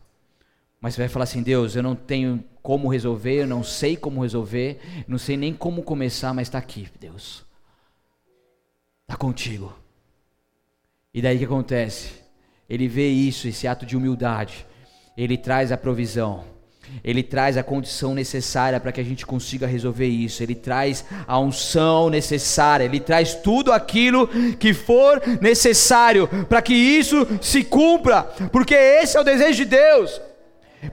[0.78, 4.20] Mas você vai falar assim: Deus, eu não tenho como resolver, eu não sei como
[4.20, 7.44] resolver, não sei nem como começar, mas está aqui, Deus.
[9.02, 9.74] Está contigo.
[11.12, 12.10] E daí o que acontece?
[12.68, 14.64] Ele vê isso, esse ato de humildade.
[15.16, 16.44] Ele traz a provisão.
[17.02, 20.42] Ele traz a condição necessária para que a gente consiga resolver isso.
[20.42, 22.84] Ele traz a unção necessária.
[22.84, 29.20] Ele traz tudo aquilo que for necessário para que isso se cumpra, porque esse é
[29.20, 30.20] o desejo de Deus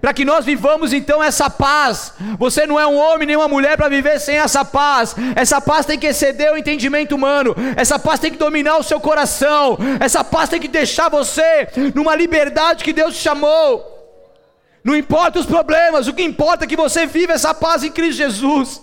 [0.02, 2.14] para que nós vivamos então essa paz.
[2.38, 5.16] Você não é um homem nem uma mulher para viver sem essa paz.
[5.36, 7.56] Essa paz tem que exceder o entendimento humano.
[7.76, 9.78] Essa paz tem que dominar o seu coração.
[10.00, 13.96] Essa paz tem que deixar você numa liberdade que Deus te chamou.
[14.84, 18.18] Não importa os problemas, o que importa é que você viva essa paz em Cristo
[18.18, 18.82] Jesus.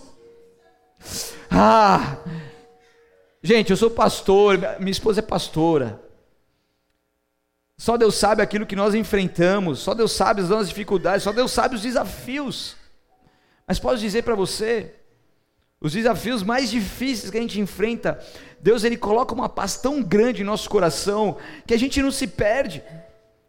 [1.50, 2.16] Ah!
[3.42, 6.03] Gente, eu sou pastor, minha esposa é pastora.
[7.76, 11.50] Só Deus sabe aquilo que nós enfrentamos, só Deus sabe as nossas dificuldades, só Deus
[11.50, 12.76] sabe os desafios.
[13.66, 14.94] Mas posso dizer para você,
[15.80, 18.18] os desafios mais difíceis que a gente enfrenta,
[18.60, 22.26] Deus ele coloca uma paz tão grande em nosso coração que a gente não se
[22.26, 22.82] perde.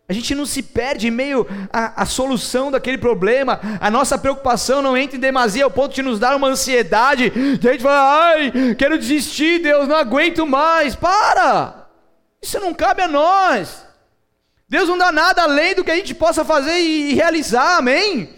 [0.08, 4.80] A gente não se perde em meio à, à, solução daquele problema, a nossa preocupação
[4.80, 8.30] não entra em demasia ao ponto de nos dar uma ansiedade, de a gente fala,
[8.30, 10.96] ai, quero desistir, Deus, não aguento mais.
[10.96, 11.88] Para!
[12.40, 13.85] Isso não cabe a nós.
[14.68, 18.30] Deus não dá nada além do que a gente possa fazer e realizar, amém?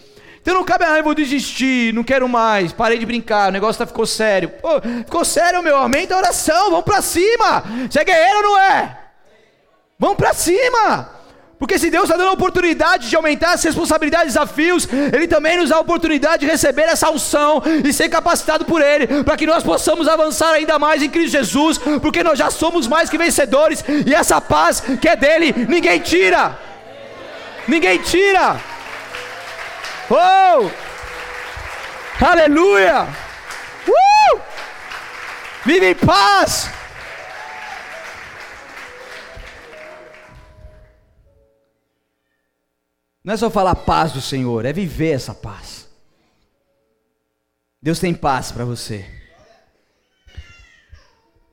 [0.42, 3.80] Então não cabe, ah, eu vou desistir, não quero mais, parei de brincar, o negócio
[3.80, 4.50] tá, ficou sério.
[4.50, 7.64] Pô, ficou sério, meu, aumenta a oração, vamos para cima.
[7.90, 8.98] Você é guerreiro ou não é?
[10.00, 11.17] Vamos para cima.
[11.60, 15.58] Porque se Deus está dando a oportunidade de aumentar as responsabilidades e desafios, Ele também
[15.58, 19.48] nos dá a oportunidade de receber essa unção e ser capacitado por Ele, para que
[19.48, 23.84] nós possamos avançar ainda mais em Cristo Jesus, porque nós já somos mais que vencedores,
[24.06, 26.60] e essa paz que é dele, ninguém tira.
[27.68, 28.62] Ninguém tira.
[30.10, 30.70] Oh!
[32.24, 33.08] Aleluia!
[33.88, 34.40] Uh!
[35.66, 36.77] Vive em paz!
[43.28, 45.86] Não é só falar paz do Senhor, é viver essa paz.
[47.82, 49.06] Deus tem paz para você.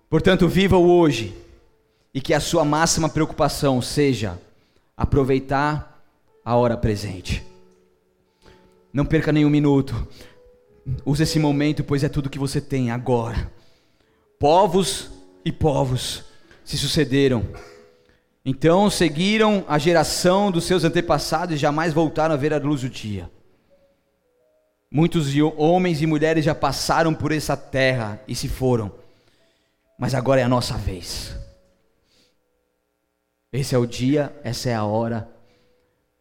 [0.09, 1.37] Portanto, viva o hoje
[2.15, 4.41] e que a sua máxima preocupação seja
[4.97, 6.01] aproveitar
[6.45, 7.45] a hora presente.
[8.93, 10.07] Não perca nenhum minuto.
[11.05, 13.51] Use esse momento, pois é tudo que você tem agora.
[14.39, 15.11] Povos
[15.45, 16.23] e povos
[16.65, 17.45] se sucederam
[18.45, 22.89] então seguiram a geração dos seus antepassados e jamais voltaram a ver a luz do
[22.89, 23.31] dia.
[24.91, 28.93] Muitos homens e mulheres já passaram por essa terra e se foram,
[29.99, 31.37] mas agora é a nossa vez.
[33.53, 35.29] Esse é o dia, essa é a hora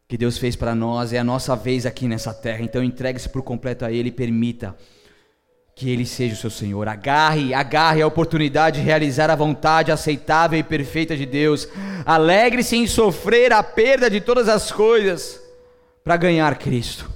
[0.08, 2.62] que Deus fez para nós, é a nossa vez aqui nessa terra.
[2.62, 4.76] Então entregue-se por completo a Ele e permita
[5.76, 6.88] que Ele seja o seu Senhor.
[6.88, 11.68] Agarre, agarre a oportunidade de realizar a vontade aceitável e perfeita de Deus.
[12.06, 15.42] Alegre-se em sofrer a perda de todas as coisas
[16.04, 17.12] para ganhar Cristo.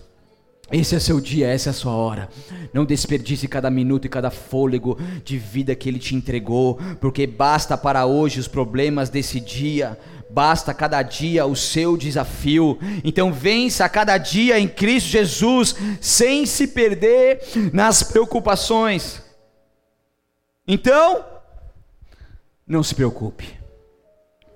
[0.70, 2.30] Esse é seu dia, essa é a sua hora.
[2.74, 7.78] Não desperdice cada minuto e cada fôlego de vida que Ele te entregou, porque basta
[7.78, 9.98] para hoje os problemas desse dia
[10.30, 12.78] basta cada dia o seu desafio.
[13.04, 17.42] Então vença cada dia em Cristo Jesus, sem se perder
[17.74, 19.22] nas preocupações.
[20.68, 21.26] Então,
[22.66, 23.58] não se preocupe.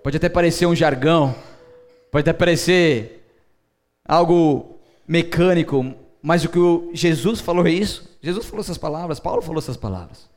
[0.03, 1.33] Pode até parecer um jargão,
[2.11, 3.23] pode até parecer
[4.05, 8.17] algo mecânico, mas o que o Jesus falou é isso.
[8.21, 10.29] Jesus falou essas palavras, Paulo falou essas palavras.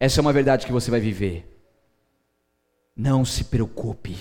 [0.00, 1.51] Essa é uma verdade que você vai viver.
[2.96, 4.16] Não se preocupe.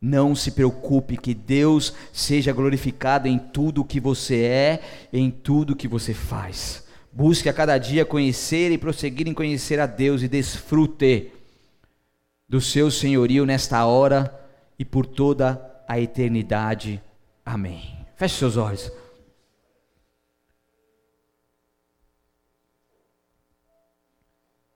[0.00, 5.72] Não se preocupe que Deus seja glorificado em tudo o que você é, em tudo
[5.72, 6.84] o que você faz.
[7.12, 11.30] Busque a cada dia conhecer e prosseguir em conhecer a Deus e desfrute
[12.48, 14.38] do seu senhorio nesta hora
[14.78, 17.00] e por toda a eternidade.
[17.44, 17.94] Amém.
[18.16, 18.90] Feche seus olhos.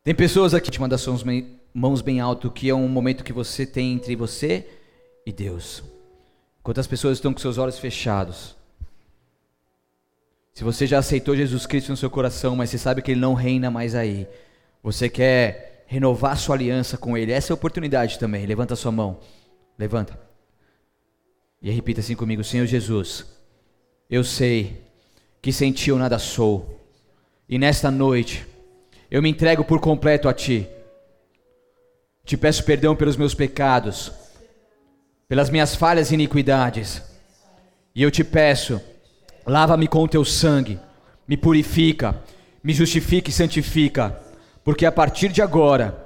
[0.05, 1.25] Tem pessoas aqui, te mandar suas
[1.79, 4.67] mãos bem alto, que é um momento que você tem entre você
[5.27, 5.85] e Deus.
[6.63, 8.57] Quantas pessoas estão com seus olhos fechados?
[10.55, 13.35] Se você já aceitou Jesus Cristo no seu coração, mas você sabe que Ele não
[13.35, 14.27] reina mais aí,
[14.83, 18.47] você quer renovar sua aliança com Ele, essa é a oportunidade também.
[18.47, 19.21] Levanta sua mão,
[19.79, 20.19] levanta.
[21.61, 23.27] E repita assim comigo: Senhor Jesus,
[24.09, 24.83] eu sei
[25.43, 26.89] que sem Ti eu nada sou,
[27.47, 28.47] e nesta noite
[29.11, 30.71] eu me entrego por completo a Ti.
[32.27, 34.11] Te peço perdão pelos meus pecados,
[35.29, 37.01] pelas minhas falhas e iniquidades.
[37.95, 38.81] E eu te peço,
[39.47, 40.77] lava-me com o teu sangue,
[41.27, 42.21] me purifica,
[42.65, 44.21] me justifica e santifica,
[44.65, 46.05] porque a partir de agora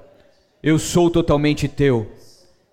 [0.63, 2.13] eu sou totalmente teu.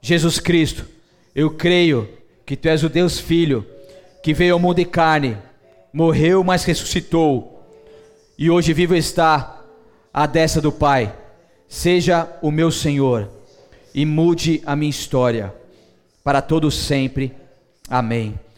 [0.02, 0.86] Jesus Cristo,
[1.34, 2.10] eu creio
[2.46, 3.66] que tu és o Deus Filho,
[4.22, 5.38] que veio ao mundo de carne,
[5.94, 7.66] morreu, mas ressuscitou,
[8.38, 9.64] e hoje vivo está
[10.14, 11.16] à destra do Pai.
[11.70, 13.37] Seja o meu Senhor
[13.98, 15.52] e mude a minha história
[16.24, 17.34] para todo sempre.
[17.90, 18.36] Amém.